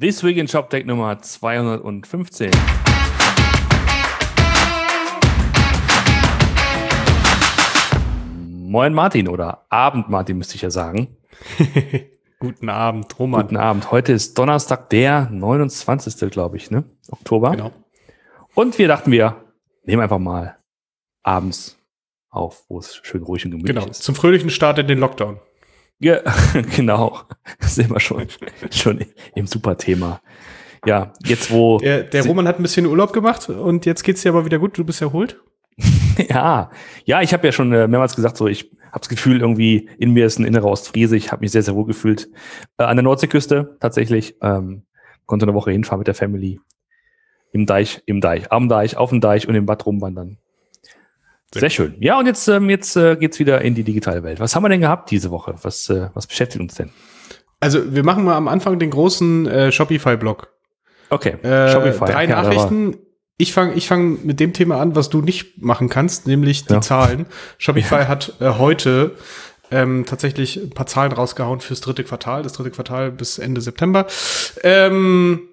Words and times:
This 0.00 0.22
Week 0.22 0.36
in 0.36 0.46
Shop 0.46 0.70
Tech 0.70 0.86
Nummer 0.86 1.20
215. 1.20 2.50
Moin 8.36 8.92
Martin 8.94 9.28
oder 9.28 9.64
Abend 9.70 10.08
Martin 10.08 10.38
müsste 10.38 10.56
ich 10.56 10.62
ja 10.62 10.70
sagen. 10.70 11.16
Guten 12.40 12.68
Abend, 12.68 13.18
Roman. 13.18 13.42
Guten 13.42 13.56
Abend. 13.56 13.90
Heute 13.90 14.12
ist 14.12 14.38
Donnerstag, 14.38 14.90
der 14.90 15.28
29. 15.30 16.30
glaube 16.30 16.56
ich, 16.56 16.70
ne? 16.70 16.84
Oktober. 17.10 17.52
Genau. 17.52 17.72
Und 18.54 18.78
wir 18.78 18.86
dachten 18.88 19.10
wir, 19.10 19.42
nehmen 19.84 20.02
einfach 20.02 20.18
mal 20.18 20.56
abends 21.22 21.76
auf, 22.30 22.64
wo 22.68 22.78
es 22.78 23.00
schön 23.02 23.22
ruhig 23.22 23.44
und 23.44 23.52
gemütlich 23.52 23.74
Genau, 23.74 23.88
ist. 23.88 24.02
zum 24.02 24.14
fröhlichen 24.14 24.50
Start 24.50 24.78
in 24.78 24.86
den 24.86 24.98
Lockdown. 24.98 25.40
Ja, 26.00 26.20
genau. 26.76 27.20
sind 27.60 27.90
wir 27.90 28.00
schon, 28.00 28.26
schon 28.70 29.04
im 29.34 29.46
super 29.46 29.76
Thema. 29.76 30.20
Ja, 30.86 31.12
jetzt 31.24 31.50
wo. 31.50 31.78
Der, 31.78 32.04
der 32.04 32.24
Roman 32.24 32.46
hat 32.46 32.58
ein 32.58 32.62
bisschen 32.62 32.86
Urlaub 32.86 33.12
gemacht 33.12 33.48
und 33.48 33.84
jetzt 33.84 34.04
geht's 34.04 34.22
dir 34.22 34.28
aber 34.28 34.44
wieder 34.44 34.58
gut, 34.58 34.78
du 34.78 34.84
bist 34.84 35.02
erholt. 35.02 35.40
Ja, 36.28 36.72
ja, 37.04 37.22
ich 37.22 37.32
habe 37.32 37.46
ja 37.46 37.52
schon 37.52 37.72
äh, 37.72 37.86
mehrmals 37.86 38.16
gesagt, 38.16 38.36
so 38.36 38.48
ich 38.48 38.72
habe 38.88 38.98
das 38.98 39.08
Gefühl, 39.08 39.40
irgendwie 39.40 39.88
in 39.98 40.10
mir 40.10 40.26
ist 40.26 40.40
ein 40.40 40.44
innerer 40.44 40.66
Ostfriese. 40.66 41.16
Ich 41.16 41.30
habe 41.30 41.42
mich 41.42 41.52
sehr, 41.52 41.62
sehr 41.62 41.76
wohl 41.76 41.86
gefühlt. 41.86 42.28
Äh, 42.76 42.82
an 42.82 42.96
der 42.96 43.04
Nordseeküste 43.04 43.76
tatsächlich. 43.78 44.34
Ähm, 44.42 44.82
konnte 45.26 45.44
eine 45.44 45.54
Woche 45.54 45.70
hinfahren 45.70 46.00
mit 46.00 46.08
der 46.08 46.16
Family. 46.16 46.58
Im 47.52 47.66
Deich, 47.66 48.02
im 48.06 48.20
Deich, 48.20 48.50
am 48.50 48.68
Deich, 48.68 48.96
auf 48.96 49.10
dem 49.10 49.20
Deich 49.20 49.46
und 49.46 49.54
im 49.54 49.66
Bad 49.66 49.86
rumwandern. 49.86 50.38
Sehr, 51.52 51.60
Sehr 51.60 51.70
schön. 51.70 51.96
Ja, 52.00 52.18
und 52.18 52.26
jetzt, 52.26 52.46
ähm, 52.48 52.68
jetzt 52.68 52.94
äh, 52.96 53.16
geht's 53.16 53.38
wieder 53.38 53.62
in 53.62 53.74
die 53.74 53.82
digitale 53.84 54.22
Welt. 54.22 54.38
Was 54.38 54.54
haben 54.54 54.64
wir 54.64 54.68
denn 54.68 54.80
gehabt 54.82 55.10
diese 55.10 55.30
Woche? 55.30 55.54
Was, 55.62 55.88
äh, 55.88 56.10
was 56.14 56.26
beschäftigt 56.26 56.60
uns 56.60 56.74
denn? 56.74 56.90
Also 57.60 57.94
wir 57.94 58.04
machen 58.04 58.24
mal 58.24 58.36
am 58.36 58.48
Anfang 58.48 58.78
den 58.78 58.90
großen 58.90 59.46
äh, 59.46 59.72
Shopify-Blog. 59.72 60.48
Okay, 61.10 61.30
Äh, 61.42 61.72
Shopify. 61.72 62.04
Drei 62.04 62.24
Ja, 62.26 62.42
Nachrichten. 62.42 62.96
Ich 63.38 63.52
fange 63.52 63.74
ich 63.74 63.86
fang 63.88 64.18
mit 64.26 64.40
dem 64.40 64.52
Thema 64.52 64.80
an, 64.80 64.94
was 64.94 65.08
du 65.08 65.22
nicht 65.22 65.62
machen 65.62 65.88
kannst, 65.88 66.26
nämlich 66.26 66.66
die 66.66 66.74
Ja. 66.74 66.80
Zahlen. 66.82 67.24
Shopify 67.56 68.04
hat 68.08 68.34
äh, 68.40 68.50
heute 68.58 69.12
ähm, 69.70 70.04
tatsächlich 70.06 70.56
ein 70.56 70.70
paar 70.70 70.86
Zahlen 70.86 71.12
rausgehauen 71.12 71.60
fürs 71.60 71.80
dritte 71.80 72.04
Quartal, 72.04 72.42
das 72.42 72.52
dritte 72.52 72.72
Quartal 72.72 73.10
bis 73.10 73.38
Ende 73.38 73.60
September. 73.62 74.06
Ähm, 74.62 75.48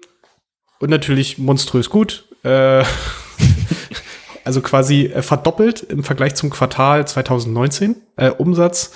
und 0.78 0.90
natürlich 0.90 1.38
monströs 1.38 1.88
gut. 1.88 2.24
Äh, 2.42 2.82
also 4.46 4.60
quasi 4.60 5.06
äh, 5.06 5.22
verdoppelt 5.22 5.82
im 5.82 6.04
Vergleich 6.04 6.34
zum 6.34 6.50
Quartal 6.50 7.06
2019. 7.06 7.96
Äh, 8.16 8.30
Umsatz, 8.30 8.92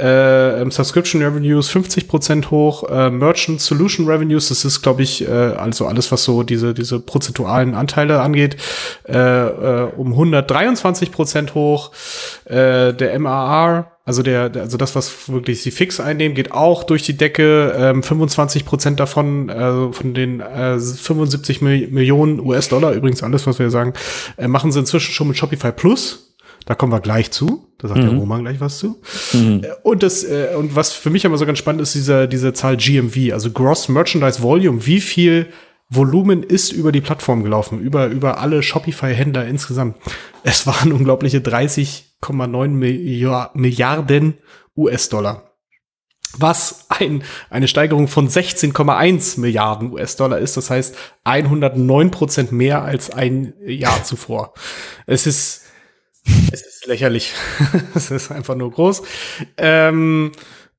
äh, 0.00 0.60
ähm, 0.60 0.70
Subscription 0.70 1.22
Revenues 1.22 1.70
50% 1.70 2.50
hoch, 2.50 2.84
äh, 2.88 3.10
Merchant 3.10 3.60
Solution 3.60 4.06
Revenues, 4.06 4.48
das 4.48 4.64
ist, 4.64 4.82
glaube 4.82 5.02
ich, 5.02 5.26
äh, 5.26 5.30
also 5.30 5.86
alles, 5.86 6.12
was 6.12 6.24
so 6.24 6.42
diese, 6.42 6.74
diese 6.74 7.00
prozentualen 7.00 7.74
Anteile 7.74 8.20
angeht, 8.20 8.56
äh, 9.08 9.16
äh, 9.16 9.90
um 9.96 10.12
123% 10.12 11.54
hoch. 11.54 11.92
Äh, 12.44 12.92
der 12.94 13.18
MAR, 13.18 13.97
also 14.08 14.22
der, 14.22 14.50
also 14.56 14.78
das, 14.78 14.96
was 14.96 15.28
wirklich 15.28 15.60
sie 15.60 15.70
fix 15.70 16.00
einnehmen, 16.00 16.34
geht 16.34 16.50
auch 16.50 16.84
durch 16.84 17.02
die 17.02 17.14
Decke. 17.14 17.74
Ähm, 17.76 18.02
25 18.02 18.64
Prozent 18.64 18.98
davon, 18.98 19.50
äh, 19.50 19.92
von 19.92 20.14
den 20.14 20.40
äh, 20.40 20.78
75 20.80 21.60
Mil 21.60 21.88
Millionen 21.88 22.40
US-Dollar, 22.40 22.92
übrigens 22.92 23.22
alles, 23.22 23.46
was 23.46 23.58
wir 23.58 23.68
sagen, 23.68 23.92
äh, 24.38 24.48
machen 24.48 24.72
sie 24.72 24.78
inzwischen 24.78 25.12
schon 25.12 25.28
mit 25.28 25.36
Shopify 25.36 25.72
Plus. 25.72 26.34
Da 26.64 26.74
kommen 26.74 26.90
wir 26.90 27.00
gleich 27.00 27.30
zu. 27.32 27.66
Da 27.76 27.88
sagt 27.88 28.02
der 28.02 28.10
Roman 28.10 28.44
gleich 28.44 28.60
was 28.60 28.78
zu. 28.78 28.98
Mhm. 29.34 29.62
Äh, 29.62 29.68
Und 29.82 30.02
das, 30.02 30.24
äh, 30.24 30.54
und 30.56 30.74
was 30.74 30.94
für 30.94 31.10
mich 31.10 31.26
immer 31.26 31.36
so 31.36 31.44
ganz 31.44 31.58
spannend 31.58 31.82
ist, 31.82 31.94
diese, 31.94 32.28
diese 32.28 32.54
Zahl 32.54 32.78
GMV, 32.78 33.34
also 33.34 33.50
Gross 33.50 33.90
Merchandise 33.90 34.42
Volume. 34.42 34.86
Wie 34.86 35.02
viel 35.02 35.48
Volumen 35.90 36.42
ist 36.42 36.72
über 36.72 36.92
die 36.92 37.02
Plattform 37.02 37.42
gelaufen, 37.42 37.78
über, 37.78 38.06
über 38.06 38.40
alle 38.40 38.62
Shopify-Händler 38.62 39.46
insgesamt. 39.46 39.96
Es 40.44 40.66
waren 40.66 40.92
unglaubliche 40.92 41.42
30,9 42.22 42.68
Milliard- 42.68 43.54
Milliarden 43.54 44.38
US-Dollar. 44.76 45.44
Was 46.36 46.86
ein, 46.90 47.24
eine 47.48 47.68
Steigerung 47.68 48.06
von 48.06 48.28
16,1 48.28 49.40
Milliarden 49.40 49.92
US-Dollar 49.92 50.38
ist. 50.38 50.56
Das 50.56 50.70
heißt 50.70 50.94
109 51.24 52.10
Prozent 52.10 52.52
mehr 52.52 52.82
als 52.82 53.10
ein 53.10 53.54
Jahr 53.64 54.04
zuvor. 54.04 54.52
Es 55.06 55.26
ist, 55.26 55.64
es 56.52 56.62
ist 56.62 56.86
lächerlich. 56.86 57.32
es 57.94 58.10
ist 58.10 58.30
einfach 58.30 58.54
nur 58.56 58.70
groß. 58.70 59.02
Ähm, 59.56 60.32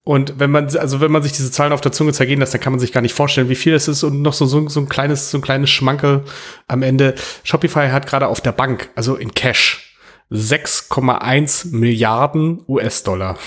und 0.03 0.39
wenn 0.39 0.49
man, 0.49 0.75
also 0.77 1.01
wenn 1.01 1.11
man 1.11 1.23
sich 1.23 1.33
diese 1.33 1.51
Zahlen 1.51 1.73
auf 1.73 1.81
der 1.81 1.91
Zunge 1.91 2.13
zergehen 2.13 2.39
lässt, 2.39 2.53
dann 2.53 2.61
kann 2.61 2.73
man 2.73 2.79
sich 2.79 2.91
gar 2.91 3.01
nicht 3.01 3.13
vorstellen, 3.13 3.49
wie 3.49 3.55
viel 3.55 3.73
es 3.73 3.87
ist 3.87 4.03
und 4.03 4.21
noch 4.21 4.33
so, 4.33 4.45
so, 4.45 4.67
so 4.69 4.79
ein 4.79 4.89
kleines, 4.89 5.29
so 5.31 5.37
ein 5.37 5.41
kleines 5.41 5.69
Schmankel 5.69 6.23
am 6.67 6.83
Ende. 6.83 7.15
Shopify 7.43 7.89
hat 7.89 8.07
gerade 8.07 8.27
auf 8.27 8.41
der 8.41 8.51
Bank, 8.51 8.89
also 8.95 9.15
in 9.15 9.33
Cash, 9.33 9.88
6,1 10.31 11.75
Milliarden 11.75 12.63
US-Dollar. 12.67 13.37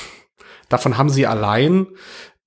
Davon 0.69 0.98
haben 0.98 1.10
sie 1.10 1.26
allein, 1.26 1.87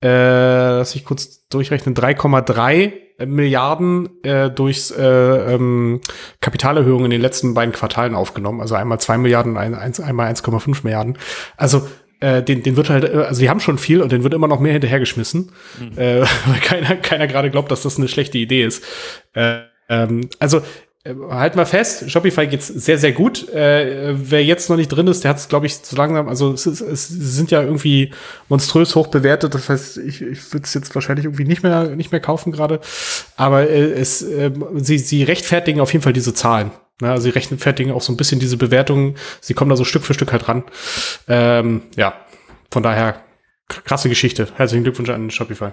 äh, 0.02 0.78
lass 0.78 0.94
ich 0.94 1.04
kurz 1.04 1.46
durchrechnen, 1.48 1.94
3,3 1.94 2.92
Milliarden 3.24 4.22
äh, 4.24 4.50
durchs 4.50 4.90
äh, 4.90 5.54
ähm, 5.54 6.00
Kapitalerhöhung 6.40 7.06
in 7.06 7.10
den 7.10 7.22
letzten 7.22 7.54
beiden 7.54 7.72
Quartalen 7.72 8.14
aufgenommen. 8.14 8.60
Also 8.60 8.74
einmal 8.74 9.00
2 9.00 9.18
Milliarden, 9.18 9.56
ein, 9.56 9.74
eins, 9.74 10.00
einmal 10.00 10.30
1,5 10.30 10.80
Milliarden. 10.82 11.16
Also 11.56 11.88
äh, 12.20 12.42
den, 12.42 12.62
den 12.62 12.76
wird 12.76 12.90
halt, 12.90 13.04
äh, 13.04 13.24
also 13.26 13.40
die 13.40 13.48
haben 13.48 13.60
schon 13.60 13.78
viel 13.78 14.02
und 14.02 14.12
den 14.12 14.22
wird 14.22 14.34
immer 14.34 14.48
noch 14.48 14.60
mehr 14.60 14.72
hinterhergeschmissen, 14.72 15.52
äh, 15.96 16.20
weil 16.46 16.60
keiner, 16.60 16.96
keiner 16.96 17.26
gerade 17.26 17.50
glaubt, 17.50 17.70
dass 17.70 17.82
das 17.82 17.96
eine 17.96 18.08
schlechte 18.08 18.36
Idee 18.36 18.64
ist. 18.64 18.84
Äh, 19.32 19.60
ähm, 19.88 20.28
also 20.38 20.62
äh, 21.06 21.14
halten 21.30 21.58
wir 21.58 21.66
fest, 21.66 22.10
Shopify 22.10 22.46
geht's 22.46 22.66
sehr, 22.66 22.98
sehr 22.98 23.12
gut. 23.12 23.48
Äh, 23.48 24.14
wer 24.16 24.44
jetzt 24.44 24.68
noch 24.68 24.76
nicht 24.76 24.88
drin 24.88 25.06
ist, 25.06 25.24
der 25.24 25.30
hat 25.30 25.38
es, 25.38 25.48
glaube 25.48 25.66
ich, 25.66 25.82
zu 25.82 25.96
langsam, 25.96 26.28
also 26.28 26.52
es, 26.52 26.66
ist, 26.66 26.80
es 26.80 27.08
sind 27.08 27.50
ja 27.50 27.62
irgendwie 27.62 28.12
monströs 28.48 28.94
hoch 28.94 29.08
bewertet. 29.08 29.54
Das 29.54 29.68
heißt, 29.68 29.98
ich, 29.98 30.22
ich 30.22 30.52
würde 30.52 30.64
es 30.64 30.74
jetzt 30.74 30.94
wahrscheinlich 30.94 31.24
irgendwie 31.24 31.44
nicht 31.44 31.62
mehr, 31.62 31.96
nicht 31.96 32.12
mehr 32.12 32.20
kaufen 32.20 32.52
gerade. 32.52 32.80
Aber 33.36 33.68
äh, 33.68 33.92
es, 33.92 34.22
äh, 34.22 34.50
sie, 34.74 34.98
sie 34.98 35.22
rechtfertigen 35.22 35.80
auf 35.80 35.92
jeden 35.92 36.02
Fall 36.02 36.12
diese 36.12 36.34
Zahlen. 36.34 36.70
Ne? 37.00 37.20
Sie 37.20 37.30
rechtfertigen 37.30 37.92
auch 37.92 38.02
so 38.02 38.12
ein 38.12 38.16
bisschen 38.16 38.40
diese 38.40 38.56
Bewertungen. 38.56 39.16
Sie 39.40 39.54
kommen 39.54 39.70
da 39.70 39.76
so 39.76 39.84
Stück 39.84 40.02
für 40.02 40.14
Stück 40.14 40.32
halt 40.32 40.48
ran. 40.48 40.64
Ähm, 41.28 41.82
ja, 41.96 42.14
von 42.70 42.82
daher 42.82 43.22
krasse 43.68 44.08
Geschichte. 44.08 44.48
Herzlichen 44.56 44.84
Glückwunsch 44.84 45.10
an 45.10 45.30
Shopify. 45.30 45.72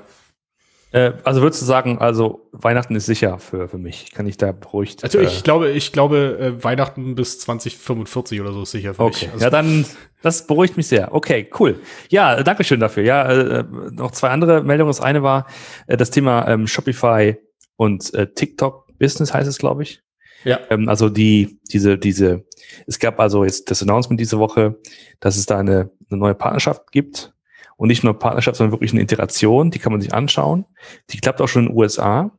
Äh, 0.94 1.14
also 1.24 1.42
würdest 1.42 1.62
du 1.62 1.66
sagen, 1.66 1.98
also 1.98 2.48
Weihnachten 2.52 2.96
ist 2.96 3.08
sicher 3.08 3.40
für, 3.40 3.68
für 3.68 3.80
mich. 3.80 4.12
Kann 4.14 4.28
ich 4.28 4.38
da 4.38 4.52
beruhigt. 4.52 5.04
Also 5.04 5.18
äh, 5.18 5.24
ich 5.24 5.44
glaube, 5.44 5.72
ich 5.72 5.92
glaube, 5.92 6.38
äh, 6.40 6.64
Weihnachten 6.64 7.16
bis 7.16 7.40
2045 7.40 8.40
oder 8.40 8.54
so 8.54 8.62
ist 8.62 8.72
sicher 8.72 8.94
für 8.94 9.02
Okay, 9.02 9.26
mich. 9.26 9.34
Also, 9.34 9.44
ja, 9.44 9.50
dann, 9.50 9.86
das 10.22 10.46
beruhigt 10.46 10.78
mich 10.78 10.88
sehr. 10.88 11.14
Okay, 11.14 11.50
cool. 11.60 11.80
Ja, 12.10 12.36
äh, 12.36 12.44
danke 12.44 12.64
schön 12.64 12.80
dafür. 12.80 13.04
Ja, 13.04 13.28
äh, 13.28 13.64
noch 13.92 14.12
zwei 14.12 14.30
andere 14.30 14.64
Meldungen. 14.64 14.90
Das 14.90 15.02
eine 15.02 15.24
war 15.24 15.48
äh, 15.88 15.98
das 15.98 16.12
Thema 16.12 16.48
ähm, 16.48 16.68
Shopify 16.68 17.38
und 17.76 18.14
äh, 18.14 18.28
TikTok 18.32 18.84
Business 19.00 19.34
heißt 19.34 19.50
es, 19.50 19.58
glaube 19.58 19.82
ich. 19.82 20.04
Ja. 20.44 20.60
Ähm, 20.70 20.90
also 20.90 21.10
die, 21.10 21.60
diese, 21.72 21.98
diese, 21.98 22.46
es 22.86 23.00
gab 23.00 23.20
also 23.20 23.44
jetzt 23.44 23.72
das 23.72 23.82
Announcement 23.82 24.20
diese 24.20 24.38
Woche, 24.38 24.80
dass 25.20 25.38
es 25.38 25.48
da 25.48 25.58
eine, 25.58 25.90
eine 26.10 26.20
neue 26.20 26.36
Partnerschaft 26.36 26.92
gibt. 26.92 27.33
Und 27.76 27.88
nicht 27.88 28.04
nur 28.04 28.18
Partnerschaft, 28.18 28.58
sondern 28.58 28.72
wirklich 28.72 28.92
eine 28.92 29.02
Integration, 29.02 29.72
die 29.72 29.80
kann 29.80 29.92
man 29.92 30.02
sich 30.02 30.14
anschauen. 30.14 30.66
Die 31.10 31.18
klappt 31.18 31.42
auch 31.42 31.48
schon 31.48 31.64
in 31.64 31.70
den 31.70 31.78
USA. 31.78 32.32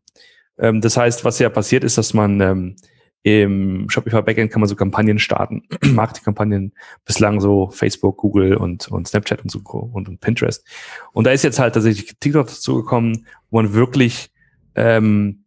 Ähm, 0.58 0.80
das 0.80 0.96
heißt, 0.96 1.24
was 1.24 1.38
ja 1.38 1.48
passiert 1.48 1.84
ist, 1.84 1.98
dass 1.98 2.14
man 2.14 2.40
ähm, 2.40 2.76
im 3.24 3.88
Shopify 3.88 4.20
Backend 4.20 4.52
kann 4.52 4.60
man 4.60 4.68
so 4.68 4.76
Kampagnen 4.76 5.18
starten, 5.18 5.62
Marketingkampagnen, 5.82 6.74
bislang 7.06 7.40
so 7.40 7.70
Facebook, 7.70 8.18
Google 8.18 8.56
und, 8.56 8.88
und 8.88 9.08
Snapchat 9.08 9.42
und 9.42 9.50
so 9.50 9.60
und, 9.60 10.08
und 10.08 10.20
Pinterest. 10.20 10.64
Und 11.12 11.26
da 11.26 11.30
ist 11.30 11.42
jetzt 11.42 11.58
halt 11.58 11.74
tatsächlich 11.74 12.16
TikTok 12.20 12.48
dazugekommen, 12.48 13.26
wo 13.50 13.62
man 13.62 13.72
wirklich 13.72 14.30
ähm, 14.74 15.44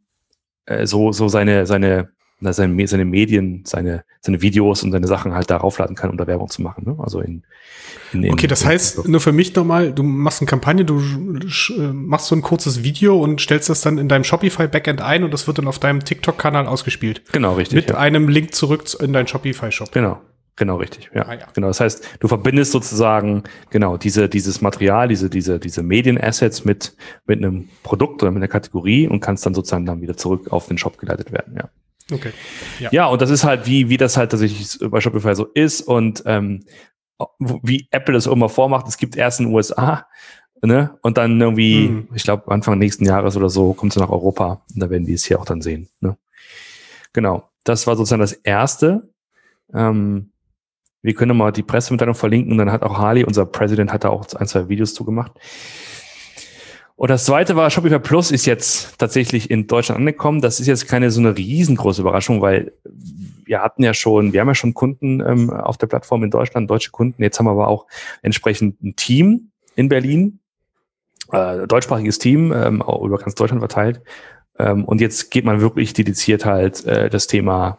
äh, 0.65 0.87
so, 0.87 1.11
so 1.11 1.28
seine, 1.28 1.67
seine, 1.67 2.09
na, 2.39 2.53
seine, 2.53 2.87
seine 2.87 3.05
Medien, 3.05 3.63
seine, 3.66 4.03
seine 4.22 4.41
Videos 4.41 4.84
und 4.84 4.91
seine 4.91 5.07
Sachen 5.07 5.34
halt 5.34 5.49
da 5.49 5.57
raufladen 5.57 5.95
kann, 5.95 6.09
um 6.11 6.17
da 6.17 6.28
Werbung 6.28 6.49
zu 6.49 6.61
machen. 6.61 6.84
Ne? 6.85 6.95
Also 6.99 7.19
in, 7.19 7.43
in, 8.13 8.23
in 8.23 8.34
Okay, 8.34 8.45
das 8.47 8.61
in 8.61 8.67
heißt, 8.67 8.95
TikTok. 8.95 9.07
nur 9.11 9.19
für 9.22 9.31
mich 9.31 9.55
nochmal, 9.55 9.91
du 9.91 10.03
machst 10.03 10.41
eine 10.41 10.47
Kampagne, 10.47 10.85
du 10.85 10.99
äh, 10.99 11.81
machst 11.93 12.28
so 12.28 12.35
ein 12.35 12.41
kurzes 12.43 12.84
Video 12.84 13.22
und 13.22 13.41
stellst 13.41 13.69
das 13.69 13.81
dann 13.81 13.97
in 13.97 14.07
deinem 14.07 14.23
Shopify-Backend 14.23 15.01
ein 15.01 15.23
und 15.23 15.34
das 15.34 15.47
wird 15.47 15.57
dann 15.57 15.67
auf 15.67 15.79
deinem 15.79 16.03
TikTok-Kanal 16.05 16.67
ausgespielt. 16.67 17.23
genau 17.31 17.55
richtig. 17.55 17.75
Mit 17.75 17.89
ja. 17.89 17.97
einem 17.97 18.28
Link 18.28 18.53
zurück 18.53 18.83
in 18.99 19.13
deinen 19.13 19.28
Shopify-Shop. 19.28 19.91
Genau, 19.91 20.22
genau 20.55 20.75
richtig. 20.75 21.09
Ja, 21.16 21.23
Ah, 21.23 21.33
ja. 21.33 21.47
genau. 21.55 21.67
Das 21.67 21.79
heißt, 21.79 22.07
du 22.19 22.28
verbindest 22.28 22.72
sozusagen 22.72 23.43
genau 23.72 23.97
diese 23.97 24.29
dieses 24.29 24.61
Material, 24.61 25.07
diese 25.07 25.29
diese 25.31 25.57
diese 25.59 25.81
Medienassets 25.81 26.66
mit 26.66 26.95
mit 27.25 27.40
einem 27.43 27.67
Produkt 27.81 28.22
oder 28.22 28.31
mit 28.31 28.41
einer 28.41 28.47
Kategorie 28.47 29.07
und 29.07 29.22
kannst 29.22 29.43
dann 29.45 29.55
sozusagen 29.55 29.85
dann 29.87 30.01
wieder 30.01 30.16
zurück 30.17 30.51
auf 30.51 30.67
den 30.67 30.78
Shop 30.78 30.97
geleitet 30.99 31.31
werden. 31.31 31.55
Ja. 31.57 31.69
Okay. 32.11 32.31
Ja, 32.91 33.07
und 33.07 33.21
das 33.21 33.29
ist 33.29 33.43
halt 33.43 33.65
wie 33.65 33.89
wie 33.89 33.97
das 33.97 34.15
halt 34.15 34.31
tatsächlich 34.31 34.77
bei 34.89 35.01
Shopify 35.01 35.35
so 35.35 35.45
ist 35.45 35.81
und 35.81 36.23
ähm, 36.25 36.63
wie 37.39 37.87
Apple 37.91 38.13
das 38.13 38.27
immer 38.27 38.49
vormacht. 38.49 38.87
Es 38.87 38.97
gibt 38.97 39.15
erst 39.15 39.39
in 39.39 39.47
den 39.47 39.55
USA 39.55 40.07
Ne? 40.63 40.97
Und 41.01 41.17
dann 41.17 41.39
irgendwie, 41.39 41.87
hm. 41.87 42.07
ich 42.13 42.23
glaube, 42.23 42.51
Anfang 42.51 42.79
nächsten 42.79 43.05
Jahres 43.05 43.37
oder 43.37 43.49
so 43.49 43.73
kommt 43.73 43.93
sie 43.93 43.99
nach 43.99 44.09
Europa. 44.09 44.61
Und 44.73 44.81
da 44.81 44.89
werden 44.89 45.05
die 45.05 45.13
es 45.13 45.25
hier 45.25 45.39
auch 45.39 45.45
dann 45.45 45.61
sehen. 45.61 45.87
Ne? 45.99 46.17
Genau. 47.13 47.49
Das 47.63 47.85
war 47.85 47.95
sozusagen 47.95 48.21
das 48.21 48.33
Erste. 48.33 49.09
Ähm, 49.73 50.31
wir 51.01 51.13
können 51.13 51.37
mal 51.37 51.51
die 51.51 51.63
Pressemitteilung 51.63 52.15
verlinken. 52.15 52.57
Dann 52.57 52.71
hat 52.71 52.83
auch 52.83 52.97
Harley, 52.97 53.23
unser 53.23 53.45
Präsident, 53.45 53.93
hat 53.93 54.03
da 54.03 54.09
auch 54.09 54.25
ein, 54.33 54.47
zwei 54.47 54.67
Videos 54.67 54.93
zugemacht. 54.93 55.33
Und 56.97 57.11
das 57.11 57.26
zweite 57.26 57.55
war, 57.55 57.70
Shopify 57.70 57.99
Plus 57.99 58.32
ist 58.32 58.47
jetzt 58.47 58.97
tatsächlich 58.97 59.52
in 59.52 59.67
Deutschland 59.67 59.99
angekommen. 59.99 60.41
Das 60.41 60.59
ist 60.59 60.66
jetzt 60.66 60.88
keine 60.88 61.11
so 61.11 61.22
eine 61.22 61.38
riesengroße 61.38 62.02
Überraschung, 62.02 62.41
weil 62.41 62.73
wir 63.46 63.61
hatten 63.61 63.84
ja 63.84 63.94
schon, 63.94 64.34
wir 64.34 64.41
haben 64.41 64.47
ja 64.47 64.55
schon 64.55 64.73
Kunden 64.73 65.22
ähm, 65.22 65.52
auf 65.52 65.78
der 65.78 65.85
Plattform 65.85 66.23
in 66.23 66.32
Deutschland, 66.32 66.72
deutsche 66.72 66.90
Kunden. 66.90 67.22
Jetzt 67.22 67.38
haben 67.38 67.46
wir 67.46 67.52
aber 67.52 67.67
auch 67.67 67.85
entsprechend 68.23 68.82
ein 68.82 68.96
Team 68.96 69.52
in 69.76 69.90
Berlin, 69.90 70.40
äh, 71.32 71.67
deutschsprachiges 71.67 72.17
Team, 72.17 72.52
ähm, 72.52 72.82
auch 72.82 73.05
über 73.05 73.20
ganz 73.20 73.35
Deutschland 73.35 73.61
verteilt. 73.61 74.02
Ähm, 74.58 74.84
und 74.84 75.00
jetzt 75.00 75.29
geht 75.29 75.46
man 75.46 75.61
wirklich 75.61 75.93
dediziert 75.93 76.46
halt 76.46 76.84
äh, 76.85 77.11
das 77.11 77.28
Thema 77.28 77.78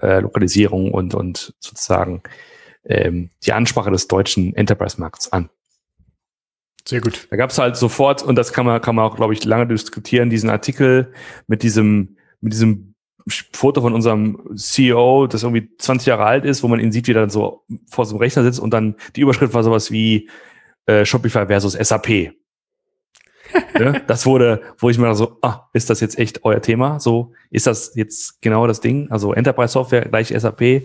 äh, 0.00 0.20
Lokalisierung 0.20 0.92
und, 0.92 1.14
und 1.14 1.52
sozusagen 1.58 2.22
ähm, 2.84 3.30
die 3.44 3.52
Ansprache 3.52 3.90
des 3.90 4.06
deutschen 4.06 4.54
Enterprise-Markts 4.54 5.32
an. 5.32 5.50
Sehr 6.86 7.00
gut. 7.00 7.26
Da 7.30 7.36
gab 7.36 7.50
es 7.50 7.58
halt 7.58 7.76
sofort, 7.76 8.22
und 8.22 8.36
das 8.36 8.52
kann 8.52 8.64
man, 8.64 8.80
kann 8.80 8.94
man 8.94 9.04
auch, 9.04 9.16
glaube 9.16 9.34
ich, 9.34 9.44
lange 9.44 9.66
diskutieren, 9.66 10.30
diesen 10.30 10.48
Artikel 10.48 11.12
mit 11.48 11.62
diesem, 11.62 12.16
mit 12.40 12.52
diesem 12.52 12.94
Foto 13.28 13.80
von 13.80 13.92
unserem 13.92 14.56
CEO, 14.56 15.26
das 15.26 15.42
irgendwie 15.42 15.68
20 15.78 16.06
Jahre 16.06 16.24
alt 16.24 16.44
ist, 16.44 16.62
wo 16.62 16.68
man 16.68 16.78
ihn 16.78 16.92
sieht, 16.92 17.08
wie 17.08 17.10
er 17.10 17.22
dann 17.22 17.30
so 17.30 17.64
vor 17.90 18.06
so 18.06 18.14
einem 18.14 18.20
Rechner 18.20 18.44
sitzt 18.44 18.60
und 18.60 18.70
dann 18.70 18.94
die 19.16 19.22
Überschrift 19.22 19.52
war 19.52 19.64
sowas 19.64 19.90
wie 19.90 20.30
äh, 20.86 21.04
Shopify 21.04 21.46
versus 21.46 21.72
SAP. 21.72 22.08
ne? 23.78 24.02
Das 24.06 24.26
wurde, 24.26 24.62
wo 24.78 24.88
ich 24.88 24.98
mir 24.98 25.12
so, 25.16 25.38
ah, 25.42 25.68
ist 25.72 25.90
das 25.90 26.00
jetzt 26.00 26.20
echt 26.20 26.44
euer 26.44 26.62
Thema? 26.62 27.00
So, 27.00 27.32
ist 27.50 27.66
das 27.66 27.96
jetzt 27.96 28.40
genau 28.42 28.68
das 28.68 28.80
Ding? 28.80 29.10
Also 29.10 29.32
Enterprise 29.32 29.72
Software 29.72 30.02
gleich 30.02 30.28
SAP. 30.28 30.84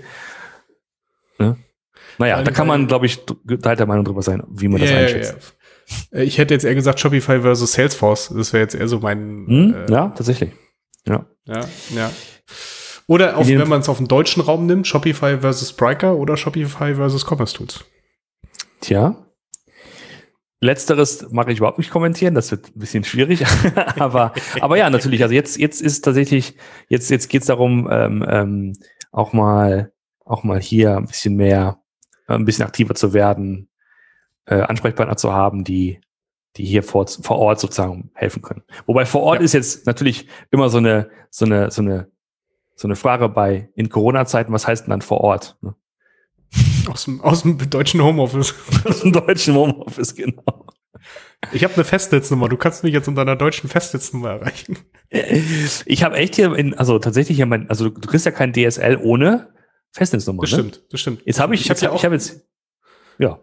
Ne? 1.37 1.57
Naja, 2.17 2.41
da 2.41 2.51
kann 2.51 2.67
man, 2.67 2.87
glaube 2.87 3.05
ich, 3.05 3.19
geteilter 3.45 3.85
Meinung 3.85 4.03
drüber 4.05 4.23
sein, 4.23 4.43
wie 4.49 4.67
man 4.67 4.81
yeah, 4.81 4.91
das 4.91 4.99
einschätzt. 4.99 5.33
Yeah. 5.33 5.60
Äh, 6.11 6.23
ich 6.23 6.37
hätte 6.37 6.53
jetzt 6.53 6.63
eher 6.63 6.75
gesagt 6.75 6.99
Shopify 6.99 7.41
versus 7.41 7.73
Salesforce. 7.73 8.33
Das 8.35 8.53
wäre 8.53 8.63
jetzt 8.63 8.75
eher 8.75 8.87
so 8.87 8.99
mein. 8.99 9.45
Hm, 9.47 9.75
äh, 9.87 9.91
ja, 9.91 10.09
tatsächlich. 10.09 10.51
Ja. 11.07 11.25
Ja, 11.45 11.65
ja. 11.95 12.11
Oder 13.07 13.37
auf, 13.37 13.47
wenn 13.47 13.67
man 13.67 13.81
es 13.81 13.89
auf 13.89 13.97
den 13.97 14.07
deutschen 14.07 14.41
Raum 14.41 14.67
nimmt, 14.67 14.87
Shopify 14.87 15.39
versus 15.39 15.71
Spriker 15.71 16.15
oder 16.15 16.37
Shopify 16.37 16.95
versus 16.95 17.25
Commerce 17.29 17.55
Tools. 17.55 17.83
Tja. 18.79 19.15
Letzteres 20.61 21.27
mache 21.31 21.51
ich 21.51 21.57
überhaupt 21.57 21.79
nicht 21.79 21.89
kommentieren, 21.89 22.35
das 22.35 22.51
wird 22.51 22.67
ein 22.67 22.79
bisschen 22.79 23.03
schwierig. 23.03 23.43
aber, 23.99 24.33
aber 24.59 24.77
ja, 24.77 24.89
natürlich. 24.89 25.23
Also 25.23 25.33
jetzt, 25.33 25.57
jetzt 25.57 25.81
ist 25.81 26.03
tatsächlich, 26.05 26.55
jetzt, 26.87 27.09
jetzt 27.09 27.29
geht 27.29 27.41
es 27.41 27.47
darum, 27.47 27.89
ähm, 27.91 28.23
ähm, 28.29 28.73
auch 29.11 29.33
mal, 29.33 29.91
auch 30.23 30.43
mal 30.43 30.61
hier 30.61 30.97
ein 30.97 31.07
bisschen 31.07 31.35
mehr, 31.35 31.79
äh, 32.27 32.35
ein 32.35 32.45
bisschen 32.45 32.65
aktiver 32.65 32.93
zu 32.93 33.11
werden, 33.13 33.70
äh, 34.45 34.61
Ansprechpartner 34.61 35.17
zu 35.17 35.33
haben, 35.33 35.63
die, 35.63 36.01
die 36.57 36.65
hier 36.65 36.83
vor, 36.83 37.07
vor 37.07 37.37
Ort 37.37 37.59
sozusagen 37.59 38.11
helfen 38.13 38.41
können. 38.41 38.63
Wobei 38.85 39.05
vor 39.05 39.21
Ort 39.21 39.39
ja. 39.39 39.45
ist 39.45 39.53
jetzt 39.53 39.85
natürlich 39.85 40.27
immer 40.51 40.69
so 40.69 40.77
eine, 40.77 41.09
so 41.29 41.45
eine, 41.45 41.71
so 41.71 41.81
eine, 41.81 42.11
so 42.75 42.87
eine 42.87 42.95
Frage 42.95 43.29
bei 43.29 43.69
in 43.75 43.89
Corona-Zeiten, 43.89 44.51
was 44.51 44.67
heißt 44.67 44.85
denn 44.85 44.91
dann 44.91 45.01
vor 45.01 45.21
Ort? 45.21 45.57
Ne? 45.61 45.75
Aus 46.89 47.05
dem, 47.05 47.21
aus 47.21 47.43
dem 47.43 47.69
deutschen 47.69 48.01
Homeoffice. 48.01 48.53
aus 48.83 49.01
dem 49.01 49.13
deutschen 49.13 49.55
Homeoffice, 49.55 50.15
genau. 50.15 50.65
Ich 51.51 51.63
habe 51.63 51.73
eine 51.73 51.83
Festnetznummer. 51.83 52.49
Du 52.49 52.57
kannst 52.57 52.83
mich 52.83 52.93
jetzt 52.93 53.07
unter 53.07 53.21
einer 53.21 53.35
deutschen 53.35 53.69
Festnetznummer 53.69 54.31
erreichen. 54.31 54.77
Ich 55.85 56.03
habe 56.03 56.15
echt 56.15 56.35
hier, 56.35 56.55
in, 56.55 56.73
also 56.73 56.97
tatsächlich 56.97 57.35
hier 57.35 57.45
mein, 57.45 57.69
also 57.69 57.89
du 57.89 58.07
kriegst 58.07 58.25
ja 58.25 58.31
kein 58.31 58.53
DSL 58.53 58.95
ohne 58.95 59.53
Festnetznummer. 59.91 60.43
Das 60.43 60.51
ne? 60.51 60.57
stimmt, 60.57 60.83
das 60.89 61.01
stimmt. 61.01 61.21
Jetzt 61.25 61.41
habe 61.41 61.53
ich, 61.53 61.65
ich 61.65 61.69
habe 61.69 61.81
ja 61.81 61.91
hab 61.91 62.11
jetzt, 62.13 62.47
ja. 63.17 63.37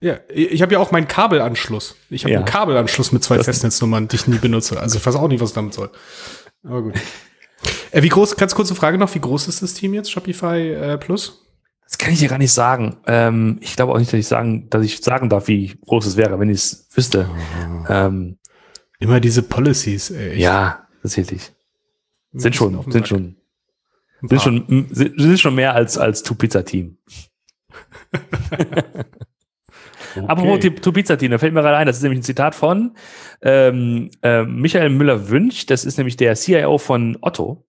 Ja, 0.00 0.18
ich 0.28 0.62
habe 0.62 0.72
ja 0.72 0.78
auch 0.78 0.92
meinen 0.92 1.08
Kabelanschluss. 1.08 1.96
Ich 2.08 2.22
habe 2.22 2.32
ja. 2.32 2.38
einen 2.38 2.46
Kabelanschluss 2.46 3.10
mit 3.10 3.24
zwei 3.24 3.36
das 3.36 3.46
Festnetznummern, 3.46 4.06
die 4.06 4.16
ich 4.16 4.26
nie 4.28 4.38
benutze. 4.38 4.80
Also 4.80 4.98
ich 4.98 5.04
weiß 5.04 5.16
auch 5.16 5.26
nicht, 5.28 5.40
was 5.40 5.52
damit 5.52 5.74
soll. 5.74 5.90
Aber 6.62 6.82
gut. 6.82 6.94
Äh, 7.90 8.02
wie 8.02 8.08
groß, 8.08 8.36
ganz 8.36 8.54
kurze 8.54 8.76
Frage 8.76 8.98
noch, 8.98 9.12
wie 9.14 9.20
groß 9.20 9.48
ist 9.48 9.62
das 9.62 9.74
Team 9.74 9.94
jetzt, 9.94 10.10
Shopify 10.12 10.72
äh, 10.72 10.98
Plus? 10.98 11.44
Das 11.84 11.98
kann 11.98 12.12
ich 12.12 12.20
dir 12.20 12.28
gar 12.28 12.38
nicht 12.38 12.52
sagen. 12.52 12.98
Ähm, 13.06 13.58
ich 13.60 13.74
glaube 13.74 13.92
auch 13.92 13.98
nicht, 13.98 14.12
dass 14.12 14.20
ich 14.20 14.28
sagen, 14.28 14.68
dass 14.70 14.84
ich 14.84 14.98
sagen 14.98 15.30
darf, 15.30 15.48
wie 15.48 15.76
groß 15.86 16.06
es 16.06 16.16
wäre, 16.16 16.38
wenn 16.38 16.50
ich 16.50 16.58
es 16.58 16.88
wüsste. 16.94 17.28
Oh. 17.28 17.84
Ähm, 17.88 18.38
Immer 19.00 19.20
diese 19.20 19.42
Policies, 19.42 20.10
ey. 20.10 20.38
Ja, 20.38 20.86
tatsächlich. 21.02 21.52
Sind 22.32 22.54
schon, 22.54 22.90
sind 22.90 23.08
schon, 23.08 23.36
sind 24.22 24.42
schon, 24.42 24.88
sind 24.90 25.40
schon 25.40 25.54
mehr 25.54 25.74
als, 25.74 25.96
als 25.96 26.22
Two-Pizza-Team. 26.22 26.98
Okay. 30.24 30.32
Apropos 30.32 30.60
Tupizzatin, 30.80 31.30
da 31.30 31.38
fällt 31.38 31.54
mir 31.54 31.62
gerade 31.62 31.76
ein, 31.76 31.86
das 31.86 31.96
ist 31.96 32.02
nämlich 32.02 32.20
ein 32.20 32.24
Zitat 32.24 32.54
von 32.54 32.94
ähm, 33.42 34.10
äh, 34.22 34.44
Michael 34.44 34.90
Müller-Wünsch, 34.90 35.66
das 35.66 35.84
ist 35.84 35.98
nämlich 35.98 36.16
der 36.16 36.34
CIO 36.34 36.78
von 36.78 37.18
Otto. 37.20 37.64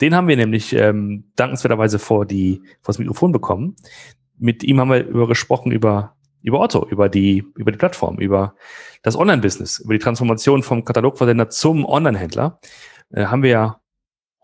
Den 0.00 0.14
haben 0.14 0.28
wir 0.28 0.36
nämlich 0.36 0.72
ähm, 0.74 1.30
dankenswerterweise 1.36 1.98
vor, 1.98 2.26
die, 2.26 2.62
vor 2.82 2.92
das 2.92 2.98
Mikrofon 2.98 3.32
bekommen. 3.32 3.76
Mit 4.38 4.64
ihm 4.64 4.80
haben 4.80 4.90
wir 4.90 5.06
über 5.06 5.28
gesprochen 5.28 5.70
über, 5.70 6.16
über 6.42 6.60
Otto, 6.60 6.86
über 6.88 7.08
die, 7.08 7.44
über 7.56 7.70
die 7.70 7.78
Plattform, 7.78 8.18
über 8.18 8.54
das 9.02 9.16
Online-Business, 9.16 9.78
über 9.78 9.94
die 9.94 10.00
Transformation 10.00 10.62
vom 10.62 10.84
Katalogversender 10.84 11.48
zum 11.48 11.84
Online-Händler. 11.84 12.58
Äh, 13.12 13.26
haben 13.26 13.42
wir 13.42 13.50
ja 13.50 13.80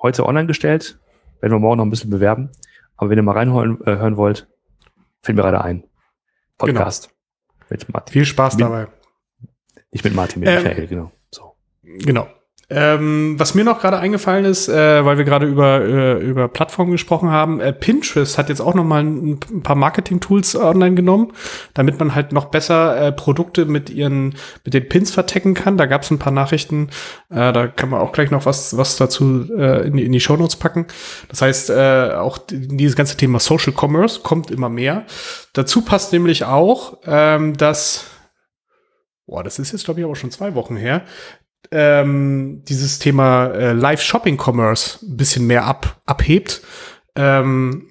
heute 0.00 0.24
online 0.26 0.46
gestellt, 0.46 1.00
werden 1.40 1.52
wir 1.52 1.58
morgen 1.58 1.78
noch 1.78 1.84
ein 1.84 1.90
bisschen 1.90 2.10
bewerben. 2.10 2.50
Aber 2.96 3.10
wenn 3.10 3.18
ihr 3.18 3.22
mal 3.22 3.32
reinhören 3.32 3.80
äh, 3.86 3.96
hören 3.96 4.16
wollt, 4.16 4.46
fällt 5.22 5.36
mir 5.36 5.42
gerade 5.42 5.62
ein. 5.62 5.84
Podcast. 6.58 7.08
Genau. 7.08 7.19
Mit 7.70 7.92
Martin. 7.92 8.12
Viel 8.12 8.24
Spaß 8.24 8.54
mit, 8.54 8.62
dabei. 8.62 8.88
Nicht 9.92 10.04
mit 10.04 10.14
Martin, 10.14 10.40
mit 10.40 10.48
ähm, 10.48 10.62
Michael, 10.62 10.86
genau. 10.86 11.12
So. 11.30 11.54
Genau. 11.82 12.28
Ähm, 12.72 13.34
was 13.36 13.54
mir 13.54 13.64
noch 13.64 13.80
gerade 13.80 13.98
eingefallen 13.98 14.44
ist, 14.44 14.68
äh, 14.68 15.04
weil 15.04 15.18
wir 15.18 15.24
gerade 15.24 15.44
über, 15.46 15.80
äh, 15.80 16.18
über 16.22 16.46
Plattformen 16.46 16.92
gesprochen 16.92 17.28
haben, 17.28 17.58
äh, 17.58 17.72
Pinterest 17.72 18.38
hat 18.38 18.48
jetzt 18.48 18.60
auch 18.60 18.74
noch 18.74 18.84
mal 18.84 19.02
ein, 19.02 19.40
ein 19.50 19.62
paar 19.64 19.74
Marketing-Tools 19.74 20.54
online 20.54 20.94
genommen, 20.94 21.32
damit 21.74 21.98
man 21.98 22.14
halt 22.14 22.30
noch 22.30 22.44
besser 22.44 23.08
äh, 23.08 23.12
Produkte 23.12 23.64
mit 23.64 23.90
ihren 23.90 24.36
mit 24.64 24.72
den 24.72 24.88
Pins 24.88 25.10
vertecken 25.10 25.54
kann. 25.54 25.78
Da 25.78 25.86
gab 25.86 26.02
es 26.02 26.12
ein 26.12 26.20
paar 26.20 26.32
Nachrichten, 26.32 26.90
äh, 27.28 27.52
da 27.52 27.66
kann 27.66 27.90
man 27.90 28.00
auch 28.00 28.12
gleich 28.12 28.30
noch 28.30 28.46
was 28.46 28.76
was 28.76 28.96
dazu 28.96 29.48
äh, 29.52 29.88
in, 29.88 29.96
die, 29.96 30.04
in 30.04 30.12
die 30.12 30.20
Shownotes 30.20 30.54
packen. 30.54 30.86
Das 31.28 31.42
heißt, 31.42 31.70
auch 31.70 32.38
dieses 32.48 32.94
ganze 32.94 33.16
Thema 33.16 33.40
Social 33.40 33.72
Commerce 33.76 34.20
kommt 34.20 34.50
immer 34.50 34.68
mehr. 34.68 35.06
Dazu 35.54 35.82
passt 35.82 36.12
nämlich 36.12 36.44
auch, 36.44 36.98
ähm, 37.06 37.56
dass 37.56 38.06
Boah, 39.26 39.44
das 39.44 39.60
ist 39.60 39.70
jetzt, 39.70 39.84
glaube 39.84 40.00
ich, 40.00 40.04
aber 40.04 40.16
schon 40.16 40.32
zwei 40.32 40.56
Wochen 40.56 40.76
her, 40.76 41.02
ähm, 41.70 42.62
dieses 42.64 42.98
Thema 42.98 43.46
äh, 43.48 43.72
Live-Shopping-Commerce 43.72 45.06
ein 45.06 45.16
bisschen 45.16 45.46
mehr 45.46 45.64
ab, 45.64 46.00
abhebt. 46.06 46.62
Ähm, 47.14 47.90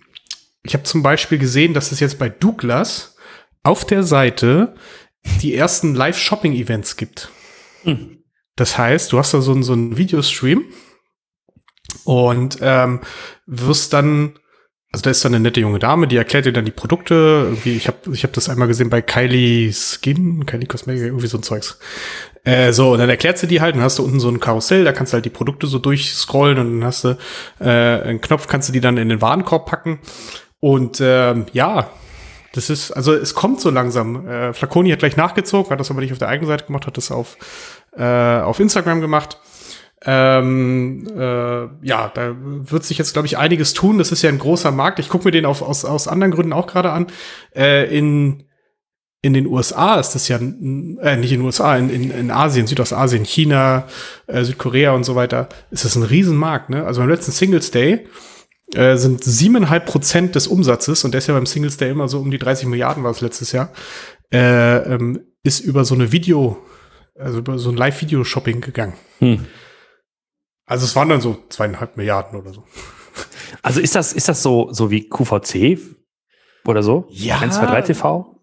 ich 0.63 0.73
habe 0.73 0.83
zum 0.83 1.03
Beispiel 1.03 1.37
gesehen, 1.37 1.73
dass 1.73 1.91
es 1.91 1.99
jetzt 1.99 2.19
bei 2.19 2.29
Douglas 2.29 3.15
auf 3.63 3.85
der 3.85 4.03
Seite 4.03 4.75
die 5.41 5.55
ersten 5.55 5.95
Live-Shopping-Events 5.95 6.97
gibt. 6.97 7.31
Hm. 7.83 8.23
Das 8.55 8.77
heißt, 8.77 9.11
du 9.11 9.17
hast 9.17 9.33
da 9.33 9.41
so, 9.41 9.53
ein, 9.53 9.63
so 9.63 9.73
einen 9.73 9.97
Videostream 9.97 10.65
und 12.03 12.57
ähm, 12.61 12.99
wirst 13.45 13.93
dann 13.93 14.39
also 14.91 15.03
da 15.03 15.11
ist 15.11 15.23
dann 15.23 15.35
eine 15.35 15.43
nette 15.43 15.59
junge 15.59 15.77
Dame, 15.77 16.07
die 16.07 16.17
erklärt 16.17 16.45
dir 16.45 16.53
dann 16.53 16.65
die 16.65 16.71
Produkte. 16.71 17.13
Irgendwie, 17.45 17.75
ich 17.75 17.87
habe 17.87 18.11
ich 18.11 18.23
hab 18.23 18.33
das 18.33 18.49
einmal 18.49 18.67
gesehen 18.67 18.89
bei 18.89 19.03
Kylie 19.03 19.71
Skin, 19.71 20.47
Kylie 20.47 20.65
Cosmetics, 20.65 21.05
irgendwie 21.05 21.27
so 21.27 21.37
ein 21.37 21.43
Zeugs. 21.43 21.77
Äh, 22.43 22.71
so, 22.71 22.93
und 22.93 22.99
dann 22.99 23.09
erklärt 23.09 23.37
sie 23.37 23.47
die 23.47 23.61
halt, 23.61 23.75
dann 23.75 23.83
hast 23.83 23.99
du 23.99 24.03
unten 24.03 24.19
so 24.19 24.29
ein 24.29 24.39
Karussell, 24.39 24.83
da 24.83 24.93
kannst 24.93 25.13
du 25.13 25.15
halt 25.15 25.25
die 25.25 25.29
Produkte 25.29 25.67
so 25.67 25.79
durchscrollen 25.79 26.57
und 26.57 26.79
dann 26.79 26.87
hast 26.87 27.03
du 27.03 27.17
äh, 27.59 27.65
einen 27.67 28.21
Knopf, 28.21 28.47
kannst 28.47 28.69
du 28.69 28.73
die 28.73 28.81
dann 28.81 28.97
in 28.97 29.09
den 29.09 29.21
Warenkorb 29.21 29.65
packen. 29.65 29.99
Und 30.59 30.99
äh, 30.99 31.35
ja, 31.53 31.89
das 32.53 32.69
ist, 32.69 32.91
also 32.91 33.13
es 33.13 33.35
kommt 33.35 33.61
so 33.61 33.69
langsam. 33.69 34.27
Äh, 34.27 34.53
Flaconi 34.53 34.89
hat 34.89 34.99
gleich 34.99 35.17
nachgezogen, 35.17 35.71
hat 35.71 35.79
das 35.79 35.91
aber 35.91 36.01
nicht 36.01 36.11
auf 36.11 36.17
der 36.17 36.29
eigenen 36.29 36.47
Seite 36.47 36.65
gemacht, 36.65 36.87
hat 36.87 36.97
das 36.97 37.11
auf, 37.11 37.37
äh, 37.95 38.03
auf 38.03 38.59
Instagram 38.59 39.01
gemacht. 39.01 39.37
Ähm, 40.05 41.07
äh, 41.15 41.67
ja, 41.85 42.09
da 42.13 42.33
wird 42.39 42.85
sich 42.85 42.97
jetzt, 42.97 43.13
glaube 43.13 43.25
ich, 43.25 43.37
einiges 43.37 43.73
tun. 43.73 43.97
Das 43.97 44.11
ist 44.11 44.21
ja 44.21 44.29
ein 44.29 44.39
großer 44.39 44.71
Markt. 44.71 44.99
Ich 44.99 45.09
gucke 45.09 45.25
mir 45.25 45.31
den 45.31 45.45
auf, 45.45 45.61
aus, 45.61 45.83
aus 45.85 46.07
anderen 46.07 46.31
Gründen 46.31 46.53
auch 46.53 46.67
gerade 46.67 46.91
an. 46.91 47.07
Äh, 47.53 47.95
in, 47.95 48.45
in 49.21 49.33
den 49.33 49.47
USA 49.47 49.99
ist 49.99 50.11
das 50.11 50.27
ja, 50.29 50.37
äh, 50.37 51.17
nicht 51.17 51.31
in 51.31 51.39
den 51.39 51.41
USA, 51.41 51.75
in, 51.75 51.89
in, 51.89 52.11
in 52.11 52.31
Asien, 52.31 52.67
Südostasien, 52.67 53.25
China, 53.25 53.87
äh, 54.27 54.43
Südkorea 54.43 54.91
und 54.91 55.03
so 55.03 55.15
weiter, 55.15 55.49
ist 55.71 55.83
das 55.83 55.95
ein 55.95 56.03
Riesenmarkt. 56.03 56.69
Ne? 56.69 56.85
Also 56.85 57.01
beim 57.01 57.09
letzten 57.09 57.33
Singles 57.33 57.71
Day 57.71 58.07
äh, 58.73 58.95
sind 58.95 59.23
siebeneinhalb 59.23 59.85
Prozent 59.85 60.35
des 60.35 60.47
Umsatzes, 60.47 61.03
und 61.03 61.11
der 61.11 61.19
ist 61.19 61.27
ja 61.27 61.33
beim 61.33 61.45
Singles 61.45 61.75
Day 61.75 61.91
immer 61.91 62.07
so 62.07 62.19
um 62.19 62.31
die 62.31 62.37
30 62.37 62.67
Milliarden 62.67 63.03
war 63.03 63.11
es 63.11 63.19
letztes 63.19 63.51
Jahr, 63.51 63.73
äh, 64.31 64.93
ähm, 64.93 65.19
ist 65.43 65.59
über 65.59 65.83
so 65.83 65.95
eine 65.95 66.11
Video, 66.13 66.57
also 67.15 67.39
über 67.39 67.57
so 67.57 67.71
ein 67.71 67.77
Live-Video-Shopping 67.77 68.61
gegangen. 68.61 68.93
Hm. 69.19 69.45
Also 70.65 70.85
es 70.85 70.95
waren 70.95 71.09
dann 71.09 71.19
so 71.19 71.43
zweieinhalb 71.49 71.97
Milliarden 71.97 72.39
oder 72.39 72.53
so. 72.53 72.63
Also 73.63 73.81
ist 73.81 73.95
das, 73.95 74.13
ist 74.13 74.29
das 74.29 74.43
so, 74.43 74.71
so 74.71 74.91
wie 74.91 75.09
QVC 75.09 75.79
oder 76.65 76.83
so? 76.83 77.07
Ja. 77.09 77.39
1, 77.39 77.55
2, 77.55 77.65
3 77.65 77.81
TV? 77.81 78.38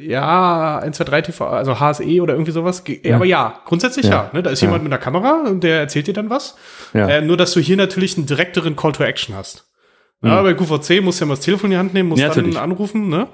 Ja, 0.00 0.78
1, 0.78 0.96
2, 0.96 1.04
3 1.04 1.22
TV, 1.22 1.46
also 1.46 1.78
HSE 1.78 2.22
oder 2.22 2.32
irgendwie 2.34 2.52
sowas. 2.52 2.82
Ja. 2.86 3.16
Aber 3.16 3.26
ja, 3.26 3.60
grundsätzlich 3.66 4.06
ja. 4.06 4.12
ja 4.12 4.30
ne? 4.32 4.42
Da 4.42 4.50
ist 4.50 4.62
ja. 4.62 4.68
jemand 4.68 4.84
mit 4.84 4.92
einer 4.92 5.00
Kamera 5.00 5.42
und 5.46 5.62
der 5.62 5.80
erzählt 5.80 6.06
dir 6.06 6.14
dann 6.14 6.30
was. 6.30 6.56
Äh, 6.94 7.20
nur, 7.20 7.36
dass 7.36 7.52
du 7.52 7.60
hier 7.60 7.76
natürlich 7.76 8.16
einen 8.16 8.26
direkteren 8.26 8.76
Call 8.76 8.92
to 8.92 9.04
Action 9.04 9.34
hast. 9.34 9.68
Mhm. 10.20 10.30
Ja, 10.30 10.42
bei 10.42 10.54
QVC 10.54 11.00
musst 11.02 11.20
du 11.20 11.24
ja 11.24 11.28
mal 11.28 11.34
das 11.34 11.44
Telefon 11.44 11.66
in 11.66 11.70
die 11.72 11.78
Hand 11.78 11.94
nehmen, 11.94 12.08
musst 12.08 12.20
ja, 12.20 12.28
dann 12.28 12.38
natürlich. 12.38 12.58
anrufen. 12.58 13.08
Ne? 13.08 13.28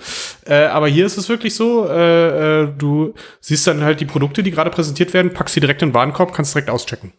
Äh, 0.45 0.65
aber 0.67 0.89
hier 0.89 1.07
ist 1.07 1.17
es 1.17 1.29
wirklich 1.29 1.55
so, 1.55 1.89
äh, 1.89 2.63
äh, 2.63 2.69
du 2.77 3.15
siehst 3.41 3.67
dann 3.67 3.83
halt 3.83 4.01
die 4.01 4.05
Produkte, 4.05 4.43
die 4.43 4.51
gerade 4.51 4.71
präsentiert 4.71 5.15
werden, 5.15 5.33
packst 5.33 5.55
sie 5.55 5.61
direkt 5.61 5.83
in 5.83 5.91
den 5.91 5.95
Warenkorb, 5.95 6.35
kannst 6.35 6.55
direkt 6.55 6.69
auschecken. 6.69 7.13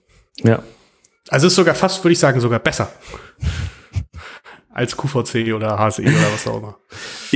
Ja. 0.44 0.62
Also 1.30 1.48
ist 1.48 1.56
sogar 1.56 1.74
fast, 1.74 2.04
würde 2.04 2.14
ich 2.14 2.20
sagen, 2.20 2.40
sogar 2.40 2.60
besser 2.60 2.92
als 4.72 4.96
QVC 4.96 5.54
oder 5.56 5.80
HSE 5.80 6.04
oder 6.04 6.34
was 6.34 6.48
auch 6.48 6.58
immer. 6.58 6.78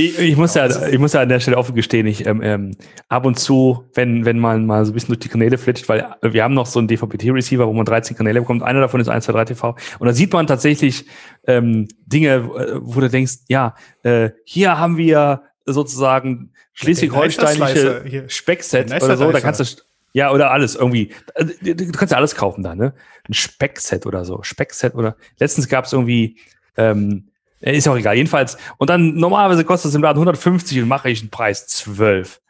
Ich, 0.00 0.18
ich, 0.18 0.36
muss 0.36 0.54
ja, 0.54 0.86
ich 0.88 0.98
muss 0.98 1.12
ja 1.12 1.20
an 1.20 1.28
der 1.28 1.40
Stelle 1.40 1.58
offen 1.58 1.74
gestehen, 1.74 2.06
ich 2.06 2.26
ähm, 2.26 2.42
ähm, 2.42 2.76
ab 3.08 3.26
und 3.26 3.38
zu, 3.38 3.84
wenn, 3.94 4.24
wenn 4.24 4.38
man 4.38 4.66
mal 4.66 4.84
so 4.84 4.92
ein 4.92 4.94
bisschen 4.94 5.08
durch 5.08 5.18
die 5.18 5.28
Kanäle 5.28 5.58
flitscht, 5.58 5.88
weil 5.88 6.16
wir 6.22 6.42
haben 6.42 6.54
noch 6.54 6.66
so 6.66 6.78
einen 6.78 6.88
DVB-T-Receiver, 6.88 7.66
wo 7.66 7.72
man 7.72 7.84
13 7.84 8.16
Kanäle 8.16 8.40
bekommt, 8.40 8.62
einer 8.62 8.80
davon 8.80 9.00
ist 9.00 9.08
1, 9.08 9.26
2, 9.26 9.32
3 9.32 9.44
TV 9.46 9.76
und 9.98 10.06
da 10.06 10.12
sieht 10.12 10.32
man 10.32 10.46
tatsächlich 10.46 11.04
ähm, 11.46 11.88
Dinge, 12.06 12.48
wo 12.80 13.00
du 13.00 13.10
denkst, 13.10 13.40
ja, 13.48 13.74
äh, 14.02 14.30
hier 14.44 14.78
haben 14.78 14.96
wir 14.96 15.42
sozusagen 15.66 16.52
schleswig-holsteinische 16.72 18.26
Speckset 18.28 19.02
oder 19.02 19.16
so, 19.16 19.30
da 19.30 19.40
kannst 19.40 19.60
du 19.60 19.64
ja, 20.12 20.32
oder 20.32 20.50
alles 20.50 20.74
irgendwie. 20.74 21.12
Also, 21.34 21.52
du 21.62 21.92
kannst 21.92 22.10
ja 22.10 22.18
alles 22.18 22.34
kaufen 22.34 22.64
da, 22.64 22.74
ne? 22.74 22.94
Ein 23.28 23.34
Speckset 23.34 24.06
oder 24.06 24.24
so. 24.24 24.42
Speckset 24.42 24.94
oder. 24.94 25.16
Letztens 25.38 25.68
gab 25.68 25.84
es 25.84 25.92
irgendwie 25.92 26.36
ähm, 26.76 27.28
äh, 27.28 27.29
ist 27.60 27.88
auch 27.88 27.96
egal. 27.96 28.16
Jedenfalls. 28.16 28.56
Und 28.78 28.90
dann 28.90 29.14
normalerweise 29.14 29.64
kostet 29.64 29.90
es 29.90 29.94
im 29.94 30.02
Laden 30.02 30.18
150 30.18 30.80
und 30.82 30.88
mache 30.88 31.10
ich 31.10 31.20
einen 31.20 31.30
Preis 31.30 31.66
12. 31.66 32.40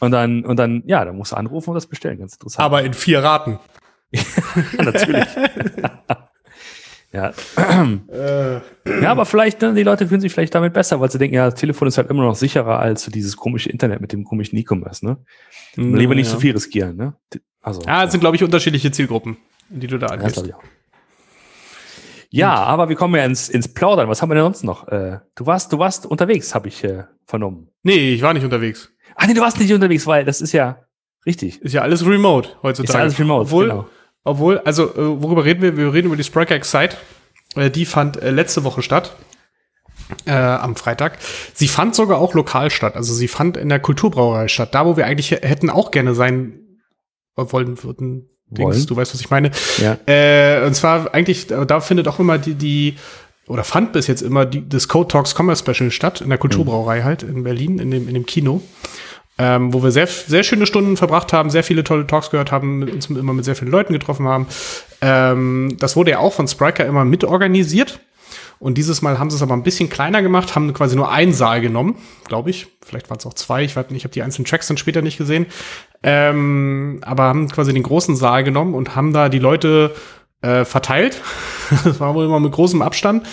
Und 0.00 0.10
dann, 0.10 0.44
und 0.44 0.56
dann, 0.58 0.82
ja, 0.86 1.04
dann 1.04 1.16
musst 1.16 1.32
du 1.32 1.36
anrufen 1.36 1.70
und 1.70 1.74
das 1.74 1.86
bestellen. 1.86 2.18
Ganz 2.18 2.34
interessant. 2.34 2.64
Aber 2.64 2.82
in 2.82 2.92
vier 2.92 3.22
Raten. 3.22 3.58
ja, 4.10 4.22
natürlich. 4.82 5.24
ja. 7.12 7.32
Äh. 8.08 8.60
ja, 9.02 9.10
aber 9.10 9.24
vielleicht, 9.24 9.62
ne, 9.62 9.74
die 9.74 9.84
Leute 9.84 10.08
fühlen 10.08 10.20
sich 10.20 10.32
vielleicht 10.32 10.54
damit 10.54 10.72
besser, 10.72 11.00
weil 11.00 11.10
sie 11.10 11.18
denken, 11.18 11.36
ja, 11.36 11.48
das 11.48 11.58
Telefon 11.58 11.88
ist 11.88 11.98
halt 11.98 12.10
immer 12.10 12.24
noch 12.24 12.34
sicherer 12.34 12.78
als 12.78 13.04
so 13.04 13.10
dieses 13.10 13.36
komische 13.36 13.70
Internet 13.70 14.00
mit 14.00 14.12
dem 14.12 14.24
komischen 14.24 14.58
E-Commerce, 14.58 15.06
ne? 15.06 15.18
Ja, 15.76 15.82
Lieber 15.84 16.14
nicht 16.14 16.26
ja. 16.26 16.32
so 16.32 16.40
viel 16.40 16.52
riskieren, 16.52 16.96
ne? 16.96 17.14
Also. 17.60 17.80
Ja, 17.82 18.04
es 18.04 18.10
sind, 18.10 18.20
glaube 18.20 18.36
ich, 18.36 18.42
unterschiedliche 18.42 18.90
Zielgruppen, 18.90 19.36
die 19.68 19.86
du 19.86 19.98
da 19.98 20.08
angehst. 20.08 20.46
Ja, 20.46 20.58
ja, 22.32 22.54
aber 22.54 22.88
wir 22.88 22.96
kommen 22.96 23.14
ja 23.14 23.24
ins, 23.24 23.48
ins 23.48 23.68
Plaudern. 23.68 24.08
Was 24.08 24.22
haben 24.22 24.30
wir 24.30 24.34
denn 24.34 24.44
sonst 24.44 24.64
noch? 24.64 24.88
Äh, 24.88 25.20
du 25.34 25.46
warst, 25.46 25.72
du 25.72 25.78
warst 25.78 26.06
unterwegs, 26.06 26.54
habe 26.54 26.68
ich 26.68 26.82
äh, 26.82 27.04
vernommen. 27.26 27.68
Nee, 27.82 28.14
ich 28.14 28.22
war 28.22 28.32
nicht 28.32 28.44
unterwegs. 28.44 28.90
Ach 29.16 29.26
nee, 29.26 29.34
du 29.34 29.40
warst 29.40 29.60
nicht 29.60 29.72
unterwegs, 29.72 30.06
weil 30.06 30.24
das 30.24 30.40
ist 30.40 30.52
ja 30.52 30.84
richtig. 31.26 31.60
Ist 31.60 31.74
ja 31.74 31.82
alles 31.82 32.06
remote 32.06 32.50
heutzutage. 32.62 32.88
Ist 32.88 32.94
ja 32.94 33.00
alles 33.00 33.18
remote, 33.18 33.42
obwohl, 33.42 33.68
genau. 33.68 33.86
Obwohl, 34.24 34.58
also 34.60 34.94
äh, 34.94 35.22
worüber 35.22 35.44
reden 35.44 35.62
wir? 35.62 35.76
Wir 35.76 35.92
reden 35.92 36.06
über 36.06 36.16
die 36.16 36.24
Spriker 36.24 36.54
Excite. 36.54 36.96
Äh, 37.54 37.70
die 37.70 37.84
fand 37.84 38.16
äh, 38.22 38.30
letzte 38.30 38.64
Woche 38.64 38.82
statt. 38.82 39.16
Äh, 40.26 40.32
am 40.32 40.76
Freitag. 40.76 41.18
Sie 41.54 41.68
fand 41.68 41.94
sogar 41.94 42.18
auch 42.18 42.34
lokal 42.34 42.70
statt. 42.70 42.96
Also 42.96 43.14
sie 43.14 43.28
fand 43.28 43.56
in 43.56 43.68
der 43.68 43.80
Kulturbrauerei 43.80 44.48
statt. 44.48 44.74
Da, 44.74 44.84
wo 44.84 44.96
wir 44.96 45.06
eigentlich 45.06 45.30
hätten 45.30 45.70
auch 45.70 45.90
gerne 45.90 46.14
sein 46.14 46.58
wollen 47.34 47.82
würden, 47.82 48.28
Dings, 48.52 48.86
du 48.86 48.96
weißt, 48.96 49.14
was 49.14 49.20
ich 49.20 49.30
meine. 49.30 49.50
Ja. 49.78 49.98
Äh, 50.06 50.66
und 50.66 50.74
zwar 50.74 51.12
eigentlich, 51.14 51.46
da 51.46 51.80
findet 51.80 52.08
auch 52.08 52.18
immer 52.18 52.38
die, 52.38 52.54
die 52.54 52.96
oder 53.46 53.64
fand 53.64 53.92
bis 53.92 54.06
jetzt 54.06 54.22
immer 54.22 54.46
die, 54.46 54.68
das 54.68 54.88
Code 54.88 55.08
Talks 55.08 55.34
Commerce 55.34 55.64
Special 55.64 55.90
statt, 55.90 56.20
in 56.20 56.28
der 56.28 56.38
Kulturbrauerei 56.38 57.00
mhm. 57.00 57.04
halt, 57.04 57.22
in 57.22 57.42
Berlin, 57.42 57.78
in 57.78 57.90
dem, 57.90 58.08
in 58.08 58.14
dem 58.14 58.26
Kino. 58.26 58.62
Ähm, 59.38 59.72
wo 59.72 59.82
wir 59.82 59.90
sehr, 59.90 60.06
sehr 60.06 60.42
schöne 60.42 60.66
Stunden 60.66 60.96
verbracht 60.96 61.32
haben, 61.32 61.48
sehr 61.48 61.64
viele 61.64 61.84
tolle 61.84 62.06
Talks 62.06 62.30
gehört 62.30 62.52
haben, 62.52 62.80
mit 62.80 62.92
uns 62.92 63.08
immer 63.08 63.32
mit 63.32 63.44
sehr 63.44 63.56
vielen 63.56 63.70
Leuten 63.70 63.92
getroffen 63.92 64.28
haben. 64.28 64.46
Ähm, 65.00 65.76
das 65.78 65.96
wurde 65.96 66.12
ja 66.12 66.18
auch 66.18 66.34
von 66.34 66.46
Spriker 66.46 66.86
immer 66.86 67.04
mitorganisiert. 67.04 67.98
Und 68.62 68.78
dieses 68.78 69.02
Mal 69.02 69.18
haben 69.18 69.28
sie 69.28 69.34
es 69.34 69.42
aber 69.42 69.54
ein 69.54 69.64
bisschen 69.64 69.88
kleiner 69.88 70.22
gemacht, 70.22 70.54
haben 70.54 70.72
quasi 70.72 70.94
nur 70.94 71.10
einen 71.10 71.32
Saal 71.32 71.60
genommen, 71.60 71.96
glaube 72.28 72.50
ich. 72.50 72.68
Vielleicht 72.80 73.10
waren 73.10 73.18
es 73.18 73.26
auch 73.26 73.34
zwei, 73.34 73.64
ich 73.64 73.74
weiß 73.74 73.90
nicht, 73.90 73.96
ich 73.96 74.04
habe 74.04 74.14
die 74.14 74.22
einzelnen 74.22 74.46
Tracks 74.46 74.68
dann 74.68 74.76
später 74.76 75.02
nicht 75.02 75.18
gesehen. 75.18 75.46
Ähm, 76.04 77.00
aber 77.02 77.24
haben 77.24 77.48
quasi 77.48 77.72
den 77.72 77.82
großen 77.82 78.14
Saal 78.14 78.44
genommen 78.44 78.74
und 78.74 78.94
haben 78.94 79.12
da 79.12 79.28
die 79.28 79.40
Leute 79.40 79.96
äh, 80.42 80.64
verteilt. 80.64 81.20
das 81.84 81.98
war 81.98 82.14
wohl 82.14 82.24
immer 82.24 82.38
mit 82.38 82.52
großem 82.52 82.82
Abstand 82.82 83.26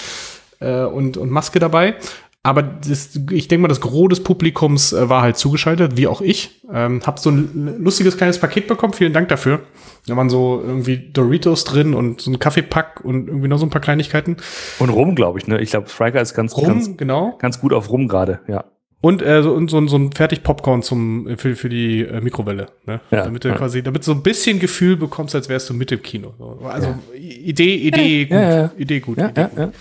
äh, 0.62 0.82
und, 0.82 1.16
und 1.16 1.30
Maske 1.30 1.60
dabei. 1.60 1.94
Aber 2.42 2.64
das, 2.64 3.20
ich 3.32 3.50
denke 3.50 3.64
mal, 3.64 3.68
das 3.68 3.82
Gros 3.82 4.08
des 4.10 4.24
Publikums 4.24 4.94
äh, 4.94 5.10
war 5.10 5.22
halt 5.22 5.38
zugeschaltet, 5.38 5.98
wie 5.98 6.08
auch 6.08 6.22
ich. 6.22 6.62
Ähm, 6.72 7.02
hab 7.06 7.20
so 7.20 7.30
ein 7.32 7.84
lustiges 7.84 8.16
kleines 8.16 8.40
Paket 8.40 8.68
bekommen, 8.68 8.94
vielen 8.94 9.12
Dank 9.12 9.28
dafür. 9.28 9.60
Da 10.08 10.16
waren 10.16 10.30
so 10.30 10.64
irgendwie 10.66 11.10
Doritos 11.12 11.66
drin 11.66 11.94
und 11.94 12.22
so 12.22 12.32
ein 12.32 12.40
Kaffeepack 12.40 13.02
und 13.04 13.28
irgendwie 13.28 13.50
noch 13.50 13.58
so 13.58 13.66
ein 13.66 13.70
paar 13.70 13.82
Kleinigkeiten. 13.82 14.38
Und 14.80 14.90
Rum, 14.90 15.16
glaube 15.16 15.40
ich, 15.40 15.48
ne? 15.48 15.60
Ich 15.60 15.72
glaube, 15.72 15.90
Striker 15.90 16.22
ist 16.22 16.34
ganz, 16.34 16.56
Rum, 16.56 16.68
ganz, 16.68 16.98
genau. 16.98 17.38
ganz 17.40 17.60
gut 17.60 17.74
auf 17.74 17.90
Rum 17.90 18.08
gerade, 18.08 18.40
ja. 18.48 18.64
Und 19.02 19.22
äh, 19.22 19.44
so, 19.44 19.68
so, 19.68 19.88
so 19.88 19.98
ein 19.98 20.12
fertig 20.12 20.44
Popcorn 20.44 20.82
zum 20.82 21.38
für, 21.38 21.56
für 21.56 21.70
die 21.70 22.02
äh, 22.02 22.22
Mikrowelle, 22.22 22.68
ne? 22.86 23.02
Ja, 23.12 23.24
damit 23.26 23.44
du 23.44 23.50
ja. 23.50 23.56
quasi, 23.56 23.84
damit 23.84 24.04
du 24.04 24.06
so 24.08 24.12
ein 24.14 24.24
bisschen 24.24 24.60
Gefühl 24.60 24.96
bekommst, 24.96 25.36
als 25.36 25.50
wärst 25.50 25.70
du 25.70 25.74
mit 25.74 25.92
im 25.92 26.02
Kino. 26.02 26.34
Also 26.64 26.88
ja. 26.88 27.00
Idee, 27.20 27.76
Idee, 27.76 28.26
gut, 28.26 28.80
Idee 28.80 29.00
gut, 29.02 29.18
Idee 29.18 29.48
gut. 29.56 29.74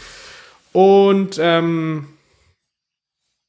Und 0.72 1.40
ähm, 1.40 2.06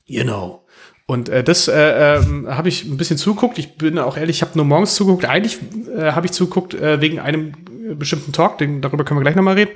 you 0.09 0.23
know. 0.23 0.65
Und 1.05 1.29
äh, 1.29 1.43
das 1.43 1.67
äh, 1.67 2.17
äh, 2.17 2.21
habe 2.47 2.69
ich 2.69 2.85
ein 2.85 2.97
bisschen 2.97 3.17
zuguckt. 3.17 3.57
Ich 3.57 3.77
bin 3.77 3.97
auch 3.97 4.15
ehrlich, 4.15 4.37
ich 4.37 4.41
habe 4.41 4.51
nur 4.55 4.65
morgens 4.65 4.95
zuguckt. 4.95 5.25
Eigentlich 5.25 5.57
äh, 5.97 6.11
habe 6.11 6.27
ich 6.27 6.33
zuguckt 6.33 6.73
äh, 6.75 7.01
wegen 7.01 7.19
einem 7.19 7.53
bestimmten 7.97 8.31
Talk, 8.31 8.59
den, 8.59 8.81
darüber 8.81 9.03
können 9.03 9.19
wir 9.19 9.23
gleich 9.23 9.35
nochmal 9.35 9.55
reden. 9.55 9.71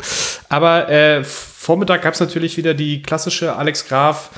Aber 0.49 0.89
äh, 0.89 1.23
Vormittag 1.23 2.03
gab 2.03 2.13
es 2.13 2.19
natürlich 2.19 2.57
wieder 2.57 2.73
die 2.73 3.01
klassische 3.01 3.55
Alex 3.55 3.87
Graf, 3.87 4.29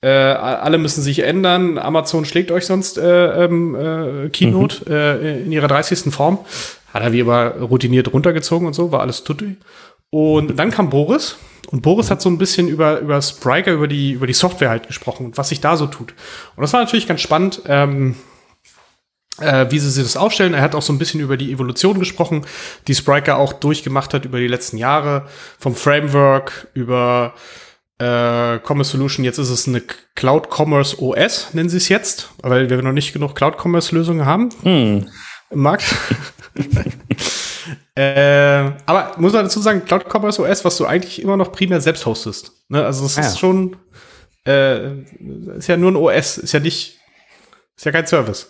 äh, 0.00 0.08
alle 0.08 0.76
müssen 0.76 1.02
sich 1.02 1.20
ändern, 1.20 1.78
Amazon 1.78 2.24
schlägt 2.24 2.50
euch 2.50 2.66
sonst 2.66 2.98
äh, 2.98 3.44
ähm, 3.44 3.74
äh, 3.74 4.28
Keynote 4.28 4.82
mhm. 4.84 4.92
äh, 4.92 5.42
in 5.42 5.52
ihrer 5.52 5.68
30. 5.68 6.12
Form. 6.12 6.40
Hat 6.92 7.02
er 7.02 7.12
wie 7.12 7.20
immer 7.20 7.52
routiniert 7.52 8.12
runtergezogen 8.12 8.66
und 8.66 8.74
so, 8.74 8.92
war 8.92 9.00
alles 9.00 9.24
tutti. 9.24 9.56
Und 10.14 10.56
dann 10.60 10.70
kam 10.70 10.90
Boris 10.90 11.38
und 11.72 11.82
Boris 11.82 12.08
hat 12.08 12.22
so 12.22 12.28
ein 12.28 12.38
bisschen 12.38 12.68
über, 12.68 13.00
über 13.00 13.20
Spriker, 13.20 13.72
über 13.72 13.88
die, 13.88 14.12
über 14.12 14.28
die 14.28 14.32
Software 14.32 14.70
halt 14.70 14.86
gesprochen 14.86 15.26
und 15.26 15.38
was 15.38 15.48
sich 15.48 15.60
da 15.60 15.76
so 15.76 15.88
tut. 15.88 16.14
Und 16.54 16.62
das 16.62 16.72
war 16.72 16.78
natürlich 16.78 17.08
ganz 17.08 17.20
spannend, 17.20 17.62
ähm, 17.66 18.14
äh, 19.40 19.66
wie 19.70 19.80
sie 19.80 19.90
sich 19.90 20.04
das 20.04 20.16
aufstellen. 20.16 20.54
Er 20.54 20.62
hat 20.62 20.76
auch 20.76 20.82
so 20.82 20.92
ein 20.92 21.00
bisschen 21.00 21.18
über 21.18 21.36
die 21.36 21.50
Evolution 21.50 21.98
gesprochen, 21.98 22.46
die 22.86 22.94
Spriker 22.94 23.38
auch 23.38 23.52
durchgemacht 23.52 24.14
hat 24.14 24.24
über 24.24 24.38
die 24.38 24.46
letzten 24.46 24.76
Jahre, 24.76 25.26
vom 25.58 25.74
Framework 25.74 26.68
über 26.74 27.34
äh, 27.98 28.60
Commerce 28.60 28.92
Solution. 28.92 29.24
Jetzt 29.24 29.38
ist 29.38 29.50
es 29.50 29.66
eine 29.66 29.82
Cloud 30.14 30.46
Commerce 30.48 31.02
OS, 31.02 31.48
nennen 31.54 31.70
sie 31.70 31.78
es 31.78 31.88
jetzt, 31.88 32.30
weil 32.40 32.70
wir 32.70 32.80
noch 32.82 32.92
nicht 32.92 33.12
genug 33.14 33.34
Cloud 33.34 33.56
Commerce 33.60 33.92
Lösungen 33.92 34.26
haben 34.26 34.50
hm. 34.62 35.08
im 35.50 35.58
Markt. 35.58 35.92
Äh, 37.94 38.72
aber 38.86 39.12
muss 39.18 39.32
man 39.32 39.44
dazu 39.44 39.60
sagen, 39.60 39.84
Cloud 39.84 40.06
Commerce 40.12 40.42
OS, 40.42 40.64
was 40.64 40.76
du 40.76 40.86
eigentlich 40.86 41.22
immer 41.22 41.36
noch 41.36 41.52
primär 41.52 41.80
selbst 41.80 42.06
hostest. 42.06 42.52
Ne? 42.68 42.84
Also 42.84 43.06
es 43.06 43.16
ah, 43.18 43.20
ist 43.20 43.38
schon, 43.38 43.76
äh, 44.46 44.98
ist 45.56 45.68
ja 45.68 45.76
nur 45.76 45.92
ein 45.92 45.96
OS, 45.96 46.38
ist 46.38 46.52
ja 46.52 46.60
nicht, 46.60 46.98
ist 47.76 47.86
ja 47.86 47.92
kein 47.92 48.06
Service. 48.06 48.48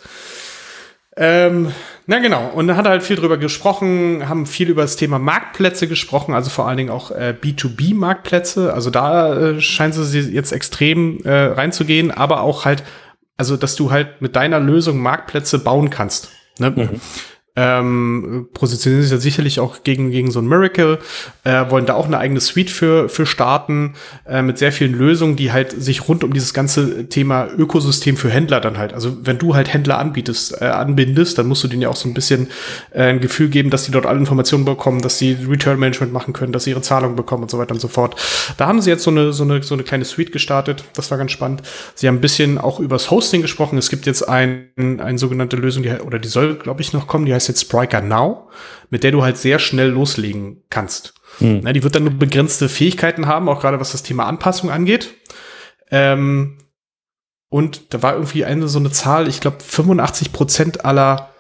Ähm, 1.17 1.73
na 2.07 2.19
genau, 2.19 2.49
und 2.49 2.67
da 2.67 2.75
hat 2.75 2.87
er 2.87 2.91
halt 2.91 3.03
viel 3.05 3.17
drüber 3.17 3.37
gesprochen, 3.37 4.29
haben 4.29 4.47
viel 4.47 4.69
über 4.69 4.83
das 4.83 4.97
Thema 4.97 5.21
Marktplätze 5.21 5.87
gesprochen, 5.87 6.35
also 6.35 6.51
vor 6.51 6.67
allen 6.67 6.77
Dingen 6.77 6.91
auch 6.91 7.13
äh, 7.13 7.35
B2B-Marktplätze. 7.41 8.73
Also 8.73 8.91
da 8.91 9.35
äh, 9.35 9.61
scheint 9.61 9.95
sie 9.95 10.21
jetzt 10.21 10.53
extrem 10.53 11.21
äh, 11.25 11.33
reinzugehen, 11.33 12.11
aber 12.11 12.41
auch 12.41 12.65
halt, 12.65 12.83
also 13.37 13.57
dass 13.57 13.77
du 13.77 13.93
halt 13.93 14.21
mit 14.23 14.35
deiner 14.35 14.59
Lösung 14.59 14.99
Marktplätze 14.99 15.61
bauen 15.61 15.91
kannst. 15.91 16.31
Ne? 16.59 16.71
Mhm 16.71 17.01
ähm, 17.57 18.49
positionieren 18.53 19.03
sich 19.03 19.13
ja 19.13 19.19
sicherlich 19.19 19.61
auch 19.61 19.85
gegen, 19.85 20.11
gegen 20.11 20.33
so 20.33 20.41
ein 20.41 20.49
Miracle, 20.49 20.99
äh, 21.45 21.71
wollen 21.71 21.87
da 21.87 21.95
auch 21.95 22.07
eine 22.07 22.19
eigene 22.19 22.41
Suite 22.41 22.71
für, 22.71 23.09
für 23.09 23.27
starten, 23.27 23.95
äh, 24.27 24.43
mit 24.43 24.59
sehr 24.59 24.73
vielen 24.73 24.93
Lösungen, 24.93 25.37
die 25.37 25.53
halt 25.53 25.71
sich 25.71 26.09
rund 26.09 26.25
um 26.25 26.33
dieses 26.33 26.53
ganze 26.53 27.09
Thema 27.09 27.47
Ökosystem 27.57 28.17
für 28.17 28.29
Händler 28.29 28.61
dann 28.61 28.77
halt, 28.77 28.93
also 28.93 29.17
wenn 29.23 29.39
du 29.39 29.55
halt 29.55 29.73
Händler 29.73 29.99
anbietest, 29.99 30.61
äh, 30.61 30.65
anbindest, 30.65 31.39
dann 31.39 31.47
musst 31.47 31.63
du 31.63 31.69
denen 31.69 31.83
ja 31.83 31.91
auch 31.91 31.97
so 31.97 32.09
ein 32.09 32.15
bisschen 32.15 32.49
äh, 32.91 33.05
ein 33.05 33.21
Gefühl 33.21 33.49
geben, 33.49 33.71
dass 33.71 33.85
die 33.85 33.93
dort 33.93 34.07
alle 34.07 34.19
Informationen 34.19 34.65
bekommen, 34.65 35.01
dass 35.01 35.19
sie 35.19 35.37
Return 35.49 35.79
Management 35.79 36.13
machen 36.13 36.33
können, 36.33 36.53
dass 36.53 36.65
sie 36.65 36.71
ihre 36.71 36.83
Zahlungen 36.83 37.15
bekommen 37.15 37.45
und 37.45 37.51
so 37.53 37.59
weiter 37.59 37.75
und 37.75 37.81
so 37.81 37.89
fort. 37.89 38.17
Da 38.57 38.67
haben 38.67 38.81
sie 38.81 38.91
jetzt 38.91 39.05
so 39.05 39.11
eine, 39.13 39.33
so 39.33 39.45
eine, 39.45 39.63
so 39.63 39.75
eine 39.75 39.85
kleine 39.85 40.05
Suite 40.05 40.33
gestartet, 40.33 40.85
das 40.95 41.09
war 41.13 41.19
ganz 41.19 41.31
spannend. 41.31 41.63
Sie 41.95 42.09
haben 42.09 42.17
ein 42.17 42.21
bisschen 42.21 42.59
auch 42.59 42.81
übers 42.81 43.13
Hosting 43.13 43.43
gesprochen. 43.43 43.79
Es 43.79 43.91
gibt 43.91 44.07
jetzt 44.07 44.29
ein, 44.29 44.71
eine 44.77 45.19
sogenannte 45.19 45.57
Lösung, 45.57 45.85
die, 45.85 45.91
oder 45.91 46.19
die 46.19 46.29
soll, 46.29 46.57
glaube 46.57 46.83
ich, 46.83 46.93
noch 46.93 47.07
kommen, 47.07 47.27
die 47.27 47.35
heißt 47.35 47.44
heißt 47.45 47.49
jetzt 47.49 47.63
Spriker 47.63 48.01
Now, 48.01 48.49
mit 48.91 49.05
der 49.05 49.13
du 49.13 49.23
halt 49.23 49.37
sehr 49.37 49.59
schnell 49.59 49.89
loslegen 49.89 50.63
kannst. 50.71 51.15
Mhm. 51.41 51.61
Na, 51.63 51.73
die 51.73 51.83
wird 51.83 51.95
dann 51.95 52.05
nur 52.05 52.15
begrenzte 52.15 52.69
Fähigkeiten 52.69 53.27
haben, 53.27 53.49
auch 53.49 53.61
gerade 53.61 53.81
was 53.81 53.93
das 53.93 54.03
Thema 54.03 54.27
Anpassung 54.27 54.71
angeht. 54.71 55.15
Ähm, 55.91 56.59
und 57.51 57.93
da 57.95 58.03
war 58.03 58.15
irgendwie 58.15 58.45
eine 58.45 58.69
so 58.69 58.79
eine 58.79 58.91
Zahl, 58.91 59.29
ich 59.29 59.41
glaube 59.41 59.59
85 59.61 60.33
Prozent 60.33 60.85
aller 60.85 61.31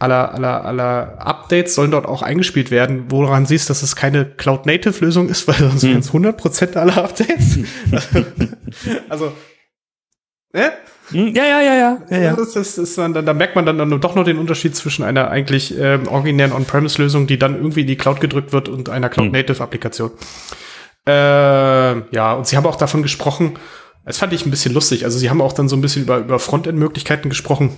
aller, 0.00 0.32
aller, 0.32 0.64
aller 0.64 1.18
Updates 1.18 1.74
sollen 1.74 1.90
dort 1.90 2.06
auch 2.06 2.22
eingespielt 2.22 2.70
werden, 2.70 3.10
woran 3.10 3.46
siehst, 3.46 3.68
dass 3.68 3.82
es 3.82 3.96
keine 3.96 4.24
Cloud-Native-Lösung 4.24 5.28
ist, 5.28 5.48
weil 5.48 5.56
sonst 5.56 5.82
hm. 5.82 5.90
wären 5.90 6.00
es 6.00 6.06
100 6.08 6.36
Prozent 6.36 6.76
aller 6.76 6.98
Updates. 7.02 7.58
also, 9.08 9.32
ja, 10.54 10.72
ja, 11.10 11.60
ja, 11.60 11.74
ja. 11.74 11.98
ja, 12.10 12.18
ja. 12.18 12.36
Das 12.36 12.56
ist, 12.56 12.78
ist 12.78 12.98
dann, 12.98 13.12
da 13.12 13.34
merkt 13.34 13.56
man 13.56 13.66
dann 13.66 14.00
doch 14.00 14.14
noch 14.14 14.24
den 14.24 14.38
Unterschied 14.38 14.74
zwischen 14.76 15.04
einer 15.04 15.30
eigentlich 15.30 15.78
ähm, 15.78 16.08
originären 16.08 16.52
On-Premise-Lösung, 16.52 17.26
die 17.26 17.38
dann 17.38 17.56
irgendwie 17.56 17.82
in 17.82 17.86
die 17.86 17.96
Cloud 17.96 18.20
gedrückt 18.20 18.52
wird 18.52 18.68
und 18.68 18.88
einer 18.88 19.08
Cloud-Native-Applikation. 19.08 20.10
Äh, 21.06 21.10
ja, 22.14 22.34
und 22.34 22.46
sie 22.46 22.56
haben 22.56 22.66
auch 22.66 22.76
davon 22.76 23.02
gesprochen, 23.02 23.58
das 24.04 24.18
fand 24.18 24.32
ich 24.32 24.46
ein 24.46 24.50
bisschen 24.50 24.74
lustig. 24.74 25.04
Also 25.04 25.18
sie 25.18 25.28
haben 25.30 25.40
auch 25.40 25.52
dann 25.52 25.68
so 25.68 25.76
ein 25.76 25.80
bisschen 25.82 26.02
über, 26.02 26.18
über 26.18 26.38
Frontend-Möglichkeiten 26.38 27.28
gesprochen 27.28 27.76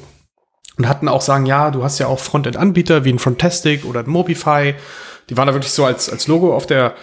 und 0.79 0.89
hatten 0.89 1.09
auch 1.09 1.23
sagen, 1.23 1.47
ja, 1.47 1.71
du 1.71 1.83
hast 1.83 1.99
ja 1.99 2.07
auch 2.07 2.21
Frontend-Anbieter 2.21 3.05
wie 3.05 3.13
ein 3.13 3.19
Frontastic 3.19 3.85
oder 3.85 4.01
ein 4.01 4.11
Mobify. 4.11 4.75
Die 5.29 5.37
waren 5.37 5.47
da 5.47 5.55
wirklich 5.55 5.73
so 5.73 5.85
als, 5.85 6.11
als 6.11 6.27
Logo 6.27 6.55
auf 6.55 6.67
der, 6.67 6.95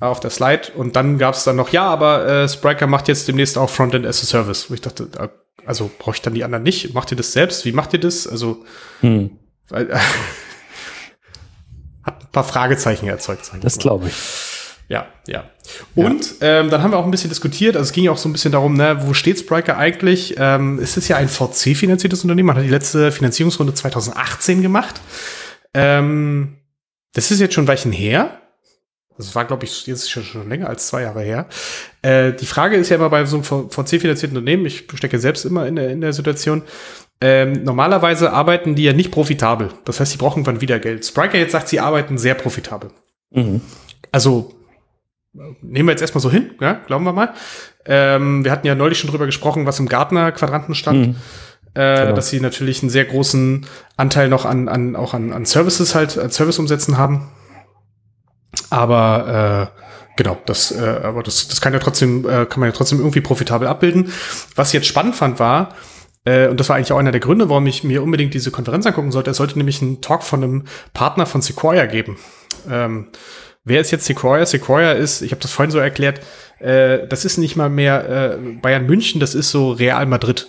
auf 0.00 0.20
der 0.20 0.30
Slide. 0.30 0.72
Und 0.76 0.96
dann 0.96 1.18
gab 1.18 1.34
es 1.34 1.44
dann 1.44 1.56
noch, 1.56 1.70
ja, 1.70 1.84
aber 1.84 2.26
äh, 2.26 2.48
Spriker 2.48 2.86
macht 2.86 3.08
jetzt 3.08 3.28
demnächst 3.28 3.58
auch 3.58 3.70
Frontend 3.70 4.06
as 4.06 4.22
a 4.22 4.26
Service. 4.26 4.70
Wo 4.70 4.74
ich 4.74 4.80
dachte, 4.80 5.08
also 5.66 5.90
brauche 5.98 6.16
ich 6.16 6.22
dann 6.22 6.34
die 6.34 6.44
anderen 6.44 6.62
nicht? 6.62 6.94
Macht 6.94 7.10
ihr 7.10 7.16
das 7.16 7.32
selbst? 7.32 7.64
Wie 7.64 7.72
macht 7.72 7.92
ihr 7.92 8.00
das? 8.00 8.26
Also 8.26 8.64
hm. 9.00 9.30
weil, 9.68 9.90
äh, 9.90 9.94
hat 12.04 12.22
ein 12.22 12.32
paar 12.32 12.44
Fragezeichen 12.44 13.08
erzeugt. 13.08 13.50
Das 13.60 13.78
glaube 13.78 14.08
ich. 14.08 14.14
Ja, 14.88 15.06
ja. 15.26 15.44
Und 15.94 16.40
ja. 16.40 16.60
Ähm, 16.60 16.70
dann 16.70 16.82
haben 16.82 16.92
wir 16.92 16.98
auch 16.98 17.04
ein 17.04 17.10
bisschen 17.10 17.28
diskutiert, 17.28 17.76
also 17.76 17.86
es 17.86 17.92
ging 17.92 18.08
auch 18.08 18.16
so 18.16 18.28
ein 18.28 18.32
bisschen 18.32 18.52
darum, 18.52 18.74
ne, 18.74 19.06
wo 19.06 19.12
steht 19.12 19.38
Spriker 19.38 19.76
eigentlich? 19.76 20.36
Ähm, 20.38 20.78
es 20.78 20.96
ist 20.96 21.08
ja 21.08 21.18
ein 21.18 21.28
VC-finanziertes 21.28 22.22
Unternehmen, 22.22 22.46
man 22.46 22.56
hat 22.56 22.64
die 22.64 22.70
letzte 22.70 23.12
Finanzierungsrunde 23.12 23.74
2018 23.74 24.62
gemacht. 24.62 25.00
Ähm, 25.74 26.56
das 27.12 27.30
ist 27.30 27.40
jetzt 27.40 27.54
schon 27.54 27.64
ein 27.64 27.68
Weilchen 27.68 27.92
her. 27.92 28.40
Das 29.18 29.34
war, 29.34 29.44
glaube 29.44 29.64
ich, 29.64 29.86
jetzt 29.86 30.10
schon, 30.10 30.22
schon 30.22 30.48
länger 30.48 30.68
als 30.68 30.86
zwei 30.86 31.02
Jahre 31.02 31.22
her. 31.22 31.46
Äh, 32.02 32.32
die 32.32 32.46
Frage 32.46 32.76
ist 32.76 32.88
ja 32.88 32.96
immer 32.96 33.10
bei 33.10 33.24
so 33.26 33.36
einem 33.36 33.44
VC-finanzierten 33.44 34.38
Unternehmen, 34.38 34.64
ich 34.64 34.86
stecke 34.94 35.18
selbst 35.18 35.44
immer 35.44 35.66
in 35.66 35.76
der, 35.76 35.90
in 35.90 36.00
der 36.00 36.12
Situation, 36.12 36.62
ähm, 37.20 37.64
normalerweise 37.64 38.32
arbeiten 38.32 38.76
die 38.76 38.84
ja 38.84 38.92
nicht 38.92 39.10
profitabel. 39.10 39.70
Das 39.84 39.98
heißt, 39.98 40.12
sie 40.12 40.18
brauchen 40.18 40.40
irgendwann 40.40 40.60
wieder 40.60 40.78
Geld. 40.78 41.04
Spriker 41.04 41.36
jetzt 41.36 41.52
sagt, 41.52 41.68
sie 41.68 41.80
arbeiten 41.80 42.16
sehr 42.16 42.34
profitabel. 42.34 42.90
Mhm. 43.32 43.60
Also 44.12 44.54
nehmen 45.32 45.88
wir 45.88 45.92
jetzt 45.92 46.00
erstmal 46.00 46.22
so 46.22 46.30
hin, 46.30 46.52
ja, 46.60 46.74
glauben 46.86 47.04
wir 47.04 47.12
mal. 47.12 47.34
Ähm, 47.84 48.44
wir 48.44 48.52
hatten 48.52 48.66
ja 48.66 48.74
neulich 48.74 48.98
schon 48.98 49.10
drüber 49.10 49.26
gesprochen, 49.26 49.66
was 49.66 49.80
im 49.80 49.88
Gartner-Quadranten 49.88 50.74
stand. 50.74 51.08
Mhm. 51.08 51.16
Äh, 51.74 52.02
genau. 52.02 52.14
Dass 52.14 52.30
sie 52.30 52.40
natürlich 52.40 52.82
einen 52.82 52.90
sehr 52.90 53.04
großen 53.04 53.66
Anteil 53.96 54.28
noch 54.28 54.44
an, 54.44 54.68
an 54.68 54.96
auch 54.96 55.14
an, 55.14 55.32
an 55.32 55.44
Services 55.44 55.94
halt, 55.94 56.18
an 56.18 56.30
Serviceumsätzen 56.30 56.98
haben. 56.98 57.28
Aber 58.70 59.70
äh, 59.76 59.82
genau, 60.16 60.38
das, 60.46 60.72
äh, 60.72 61.00
aber 61.02 61.22
das, 61.22 61.48
das 61.48 61.60
kann 61.60 61.72
ja 61.72 61.78
trotzdem, 61.78 62.28
äh, 62.28 62.46
kann 62.46 62.60
man 62.60 62.68
ja 62.68 62.74
trotzdem 62.74 62.98
irgendwie 62.98 63.20
profitabel 63.20 63.66
abbilden. 63.68 64.12
Was 64.54 64.68
ich 64.68 64.74
jetzt 64.74 64.86
spannend 64.86 65.16
fand, 65.16 65.38
war, 65.38 65.74
äh, 66.24 66.48
und 66.48 66.60
das 66.60 66.68
war 66.68 66.76
eigentlich 66.76 66.92
auch 66.92 66.98
einer 66.98 67.12
der 67.12 67.20
Gründe, 67.20 67.48
warum 67.48 67.66
ich 67.66 67.84
mir 67.84 68.02
unbedingt 68.02 68.34
diese 68.34 68.50
Konferenz 68.50 68.86
angucken 68.86 69.12
sollte. 69.12 69.30
Es 69.30 69.38
sollte 69.38 69.56
nämlich 69.56 69.80
einen 69.80 70.00
Talk 70.00 70.22
von 70.22 70.42
einem 70.44 70.64
Partner 70.92 71.26
von 71.26 71.40
Sequoia 71.40 71.86
geben. 71.86 72.18
Ähm, 72.70 73.08
wer 73.64 73.80
ist 73.80 73.90
jetzt 73.90 74.04
Sequoia? 74.04 74.44
Sequoia 74.44 74.92
ist, 74.92 75.22
ich 75.22 75.30
habe 75.30 75.40
das 75.40 75.52
vorhin 75.52 75.70
so 75.70 75.78
erklärt, 75.78 76.20
äh, 76.58 77.06
das 77.06 77.24
ist 77.24 77.38
nicht 77.38 77.56
mal 77.56 77.70
mehr 77.70 78.36
äh, 78.36 78.36
Bayern 78.60 78.86
München, 78.86 79.20
das 79.20 79.34
ist 79.34 79.50
so 79.50 79.72
Real 79.72 80.06
Madrid 80.06 80.48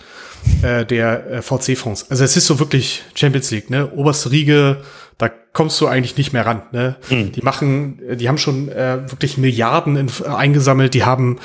äh, 0.64 0.86
der 0.86 1.32
äh, 1.32 1.42
VC-Fonds. 1.42 2.10
Also 2.10 2.24
es 2.24 2.36
ist 2.36 2.48
so 2.48 2.60
wirklich 2.60 3.04
Champions 3.14 3.52
League, 3.52 3.70
ne? 3.70 3.92
Oberste 3.92 4.32
Riege, 4.32 4.82
kommst 5.54 5.80
du 5.82 5.88
eigentlich 5.88 6.18
nicht 6.18 6.34
mehr 6.34 6.46
ran. 6.46 6.64
Ne? 6.72 6.96
Mhm. 7.10 7.32
Die 7.32 7.42
machen, 7.42 8.00
die 8.16 8.28
haben 8.28 8.38
schon 8.38 8.70
äh, 8.70 9.10
wirklich 9.10 9.38
Milliarden 9.38 9.96
in, 9.96 10.08
äh, 10.08 10.28
eingesammelt, 10.28 10.94
die 10.94 11.04
haben 11.04 11.40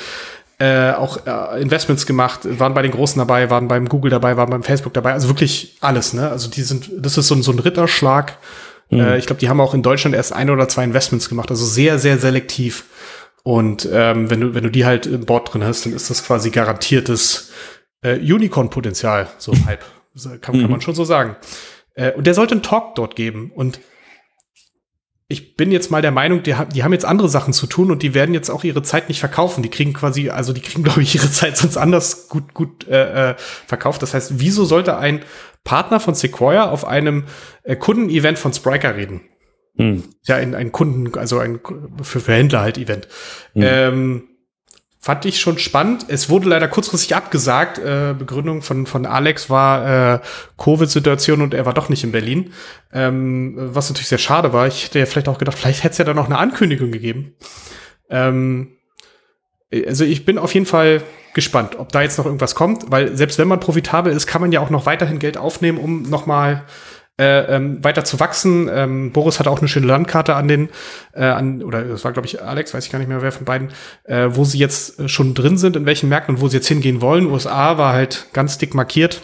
äh, 0.57 0.91
auch 0.91 1.25
äh, 1.25 1.61
Investments 1.61 2.05
gemacht, 2.05 2.41
waren 2.43 2.73
bei 2.73 2.81
den 2.81 2.91
Großen 2.91 3.19
dabei, 3.19 3.49
waren 3.49 3.67
beim 3.67 3.89
Google 3.89 4.11
dabei, 4.11 4.37
waren 4.37 4.49
beim 4.49 4.63
Facebook 4.63 4.93
dabei, 4.93 5.13
also 5.13 5.27
wirklich 5.27 5.77
alles, 5.81 6.13
ne? 6.13 6.29
Also 6.29 6.49
die 6.49 6.61
sind, 6.61 6.89
das 6.97 7.17
ist 7.17 7.27
so, 7.27 7.41
so 7.41 7.51
ein 7.51 7.59
Ritterschlag. 7.59 8.37
Mhm. 8.89 8.99
Äh, 8.99 9.17
ich 9.17 9.25
glaube, 9.25 9.39
die 9.39 9.49
haben 9.49 9.59
auch 9.59 9.73
in 9.73 9.83
Deutschland 9.83 10.15
erst 10.15 10.31
ein 10.31 10.49
oder 10.49 10.67
zwei 10.69 10.83
Investments 10.83 11.27
gemacht, 11.27 11.49
also 11.49 11.65
sehr, 11.65 11.99
sehr 11.99 12.17
selektiv. 12.17 12.85
Und 13.43 13.87
ähm, 13.91 14.29
wenn 14.29 14.41
du, 14.41 14.55
wenn 14.55 14.63
du 14.63 14.71
die 14.71 14.85
halt 14.85 15.05
im 15.05 15.25
Board 15.25 15.53
drin 15.53 15.63
hast, 15.63 15.85
dann 15.85 15.93
ist 15.93 16.09
das 16.09 16.23
quasi 16.23 16.49
garantiertes 16.49 17.51
äh, 18.01 18.17
Unicorn-Potenzial, 18.17 19.27
so 19.37 19.53
halb. 19.65 19.83
Kann, 20.23 20.39
kann 20.41 20.61
mhm. 20.61 20.71
man 20.71 20.81
schon 20.81 20.95
so 20.95 21.03
sagen. 21.03 21.35
Äh, 21.95 22.13
und 22.13 22.25
der 22.25 22.33
sollte 22.33 22.53
einen 22.53 22.63
Talk 22.63 22.95
dort 22.95 23.15
geben. 23.15 23.51
Und 23.53 23.79
ich 25.27 25.55
bin 25.55 25.71
jetzt 25.71 25.89
mal 25.89 26.03
der 26.03 26.11
Meinung, 26.11 26.43
die, 26.43 26.55
die, 26.73 26.83
haben 26.83 26.93
jetzt 26.93 27.05
andere 27.05 27.29
Sachen 27.29 27.51
zu 27.51 27.65
tun 27.65 27.89
und 27.89 28.03
die 28.03 28.13
werden 28.13 28.35
jetzt 28.35 28.49
auch 28.51 28.63
ihre 28.63 28.83
Zeit 28.83 29.09
nicht 29.09 29.19
verkaufen. 29.19 29.63
Die 29.63 29.69
kriegen 29.69 29.93
quasi, 29.93 30.29
also 30.29 30.53
die 30.53 30.61
kriegen, 30.61 30.83
glaube 30.83 31.01
ich, 31.01 31.15
ihre 31.15 31.31
Zeit 31.31 31.57
sonst 31.57 31.77
anders 31.77 32.29
gut, 32.29 32.53
gut 32.53 32.87
äh, 32.87 33.31
äh, 33.31 33.35
verkauft. 33.65 34.01
Das 34.01 34.13
heißt, 34.13 34.39
wieso 34.39 34.65
sollte 34.65 34.97
ein 34.97 35.21
Partner 35.63 35.99
von 35.99 36.13
Sequoia 36.13 36.69
auf 36.69 36.85
einem 36.85 37.25
äh, 37.63 37.75
Kundenevent 37.75 38.37
von 38.37 38.53
Spriker 38.53 38.95
reden? 38.95 39.21
Hm. 39.77 40.03
Ja, 40.23 40.35
ein, 40.35 40.53
ein 40.53 40.71
Kunden, 40.71 41.17
also 41.17 41.39
ein 41.39 41.59
für, 42.03 42.19
für 42.19 42.33
Händler 42.33 42.61
halt 42.61 42.77
Event. 42.77 43.07
Hm. 43.53 43.63
Ähm, 43.63 44.23
fand 45.05 45.23
ich 45.25 45.39
schon 45.39 45.59
spannend. 45.59 46.07
Es 46.07 46.31
wurde 46.31 46.49
leider 46.49 46.67
kurzfristig 46.67 47.15
abgesagt. 47.15 47.77
Äh, 47.77 48.15
Begründung 48.17 48.63
von, 48.63 48.87
von 48.87 49.05
Alex 49.05 49.51
war 49.51 50.15
äh, 50.15 50.19
Covid-Situation 50.57 51.43
und 51.43 51.53
er 51.53 51.67
war 51.67 51.75
doch 51.75 51.89
nicht 51.89 52.03
in 52.03 52.11
Berlin. 52.11 52.53
Ähm, 52.91 53.53
was 53.55 53.87
natürlich 53.87 54.07
sehr 54.07 54.17
schade 54.17 54.51
war. 54.51 54.65
Ich 54.65 54.85
hätte 54.85 54.97
ja 54.97 55.05
vielleicht 55.05 55.29
auch 55.29 55.37
gedacht, 55.37 55.59
vielleicht 55.59 55.83
hätte 55.83 55.91
es 55.91 55.97
ja 55.99 56.05
da 56.05 56.15
noch 56.15 56.25
eine 56.25 56.39
Ankündigung 56.39 56.89
gegeben. 56.89 57.35
Ähm, 58.09 58.77
also 59.85 60.05
ich 60.05 60.25
bin 60.25 60.39
auf 60.39 60.55
jeden 60.55 60.65
Fall 60.65 61.03
gespannt, 61.35 61.77
ob 61.77 61.91
da 61.91 62.01
jetzt 62.01 62.17
noch 62.17 62.25
irgendwas 62.25 62.55
kommt, 62.55 62.89
weil 62.89 63.15
selbst 63.15 63.37
wenn 63.37 63.47
man 63.47 63.59
profitabel 63.59 64.11
ist, 64.11 64.25
kann 64.25 64.41
man 64.41 64.51
ja 64.51 64.59
auch 64.59 64.71
noch 64.71 64.87
weiterhin 64.87 65.19
Geld 65.19 65.37
aufnehmen, 65.37 65.77
um 65.77 66.01
noch 66.01 66.25
mal 66.25 66.63
äh, 67.17 67.55
ähm, 67.55 67.83
weiter 67.83 68.03
zu 68.03 68.19
wachsen. 68.19 68.69
Ähm, 68.71 69.11
Boris 69.11 69.39
hatte 69.39 69.49
auch 69.49 69.59
eine 69.59 69.67
schöne 69.67 69.87
Landkarte 69.87 70.35
an 70.35 70.47
den, 70.47 70.69
äh, 71.13 71.23
an, 71.23 71.63
oder 71.63 71.83
das 71.83 72.03
war, 72.03 72.11
glaube 72.11 72.27
ich, 72.27 72.41
Alex, 72.41 72.73
weiß 72.73 72.85
ich 72.85 72.91
gar 72.91 72.99
nicht 72.99 73.07
mehr, 73.07 73.21
wer 73.21 73.31
von 73.31 73.45
beiden, 73.45 73.69
äh, 74.03 74.27
wo 74.31 74.43
sie 74.43 74.57
jetzt 74.57 75.09
schon 75.09 75.33
drin 75.33 75.57
sind, 75.57 75.75
in 75.75 75.85
welchen 75.85 76.09
Märkten 76.09 76.35
und 76.35 76.41
wo 76.41 76.47
sie 76.47 76.57
jetzt 76.57 76.67
hingehen 76.67 77.01
wollen. 77.01 77.27
USA 77.27 77.77
war 77.77 77.93
halt 77.93 78.27
ganz 78.33 78.57
dick 78.57 78.73
markiert. 78.73 79.21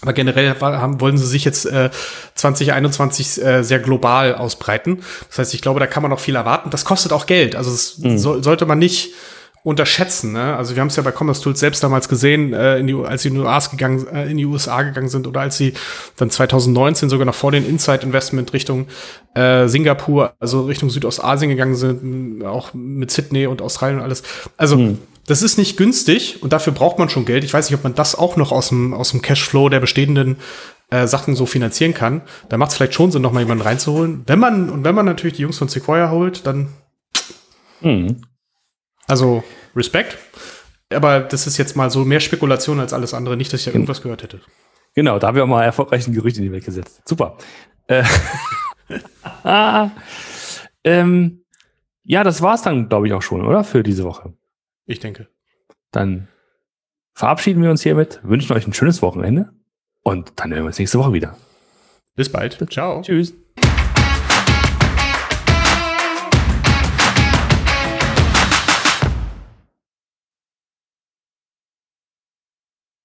Aber 0.00 0.12
generell 0.12 0.54
haben, 0.60 1.00
wollen 1.00 1.18
sie 1.18 1.26
sich 1.26 1.44
jetzt 1.44 1.66
äh, 1.66 1.90
2021 2.34 3.42
äh, 3.42 3.62
sehr 3.64 3.80
global 3.80 4.34
ausbreiten. 4.36 5.02
Das 5.28 5.38
heißt, 5.38 5.54
ich 5.54 5.62
glaube, 5.62 5.80
da 5.80 5.88
kann 5.88 6.02
man 6.02 6.10
noch 6.10 6.20
viel 6.20 6.36
erwarten. 6.36 6.70
Das 6.70 6.84
kostet 6.84 7.12
auch 7.12 7.26
Geld. 7.26 7.56
Also 7.56 7.72
das 7.72 7.98
mhm. 7.98 8.16
so, 8.16 8.40
sollte 8.40 8.64
man 8.64 8.78
nicht 8.78 9.12
unterschätzen. 9.68 10.32
Ne? 10.32 10.56
Also 10.56 10.74
wir 10.74 10.80
haben 10.80 10.88
es 10.88 10.96
ja 10.96 11.02
bei 11.02 11.12
Commerce 11.12 11.42
Tools 11.42 11.60
selbst 11.60 11.82
damals 11.82 12.08
gesehen, 12.08 12.54
äh, 12.54 12.78
in 12.78 12.86
die, 12.86 12.94
als 12.94 13.20
sie 13.20 13.28
in 13.28 13.34
die, 13.34 13.40
USA 13.40 13.70
gegangen, 13.70 14.06
äh, 14.08 14.30
in 14.30 14.38
die 14.38 14.46
USA 14.46 14.82
gegangen 14.82 15.10
sind 15.10 15.26
oder 15.26 15.42
als 15.42 15.58
sie 15.58 15.74
dann 16.16 16.30
2019 16.30 17.10
sogar 17.10 17.26
noch 17.26 17.34
vor 17.34 17.52
den 17.52 17.68
Inside 17.68 18.02
Investment 18.02 18.54
Richtung 18.54 18.86
äh, 19.34 19.68
Singapur, 19.68 20.32
also 20.40 20.62
Richtung 20.62 20.88
Südostasien 20.88 21.50
gegangen 21.50 21.74
sind, 21.74 22.42
auch 22.46 22.72
mit 22.72 23.10
Sydney 23.10 23.46
und 23.46 23.60
Australien 23.60 23.98
und 23.98 24.04
alles. 24.04 24.22
Also 24.56 24.76
hm. 24.76 24.98
das 25.26 25.42
ist 25.42 25.58
nicht 25.58 25.76
günstig 25.76 26.42
und 26.42 26.54
dafür 26.54 26.72
braucht 26.72 26.98
man 26.98 27.10
schon 27.10 27.26
Geld. 27.26 27.44
Ich 27.44 27.52
weiß 27.52 27.68
nicht, 27.68 27.76
ob 27.76 27.84
man 27.84 27.94
das 27.94 28.14
auch 28.14 28.36
noch 28.36 28.52
aus 28.52 28.70
dem, 28.70 28.94
aus 28.94 29.10
dem 29.10 29.20
Cashflow 29.20 29.68
der 29.68 29.80
bestehenden 29.80 30.38
äh, 30.88 31.06
Sachen 31.06 31.36
so 31.36 31.44
finanzieren 31.44 31.92
kann. 31.92 32.22
Da 32.48 32.56
macht 32.56 32.70
es 32.70 32.78
vielleicht 32.78 32.94
schon 32.94 33.12
Sinn, 33.12 33.20
noch 33.20 33.32
mal 33.32 33.40
jemanden 33.40 33.64
reinzuholen. 33.64 34.22
Wenn 34.26 34.38
man, 34.38 34.70
und 34.70 34.84
wenn 34.84 34.94
man 34.94 35.04
natürlich 35.04 35.36
die 35.36 35.42
Jungs 35.42 35.58
von 35.58 35.68
Sequoia 35.68 36.10
holt, 36.10 36.46
dann 36.46 36.68
hm. 37.82 38.22
Also 39.08 39.42
Respekt. 39.74 40.16
Aber 40.90 41.20
das 41.20 41.46
ist 41.46 41.58
jetzt 41.58 41.76
mal 41.76 41.90
so 41.90 42.04
mehr 42.04 42.20
Spekulation 42.20 42.80
als 42.80 42.92
alles 42.92 43.12
andere. 43.12 43.36
Nicht, 43.36 43.52
dass 43.52 43.60
ich 43.60 43.66
ja 43.66 43.72
irgendwas 43.72 44.00
gehört 44.00 44.22
hätte. 44.22 44.40
Genau, 44.94 45.18
da 45.18 45.28
haben 45.28 45.36
wir 45.36 45.44
auch 45.44 45.48
mal 45.48 45.64
erfolgreich 45.64 46.06
ein 46.06 46.14
Gerücht 46.14 46.38
in 46.38 46.44
die 46.44 46.52
Welt 46.52 46.64
gesetzt. 46.64 47.02
Super. 47.04 47.36
Äh, 47.88 48.04
ähm, 50.84 51.44
ja, 52.04 52.24
das 52.24 52.40
war's 52.40 52.62
dann, 52.62 52.88
glaube 52.88 53.06
ich, 53.06 53.12
auch 53.12 53.22
schon, 53.22 53.44
oder? 53.44 53.64
Für 53.64 53.82
diese 53.82 54.04
Woche. 54.04 54.32
Ich 54.86 55.00
denke. 55.00 55.28
Dann 55.90 56.28
verabschieden 57.14 57.62
wir 57.62 57.70
uns 57.70 57.82
hiermit, 57.82 58.20
wünschen 58.22 58.54
euch 58.54 58.66
ein 58.66 58.72
schönes 58.72 59.02
Wochenende 59.02 59.50
und 60.02 60.32
dann 60.36 60.50
hören 60.52 60.62
wir 60.62 60.68
uns 60.68 60.78
nächste 60.78 60.98
Woche 60.98 61.12
wieder. 61.12 61.36
Bis 62.14 62.30
bald. 62.30 62.64
Ciao. 62.70 63.02
Tschüss. 63.02 63.34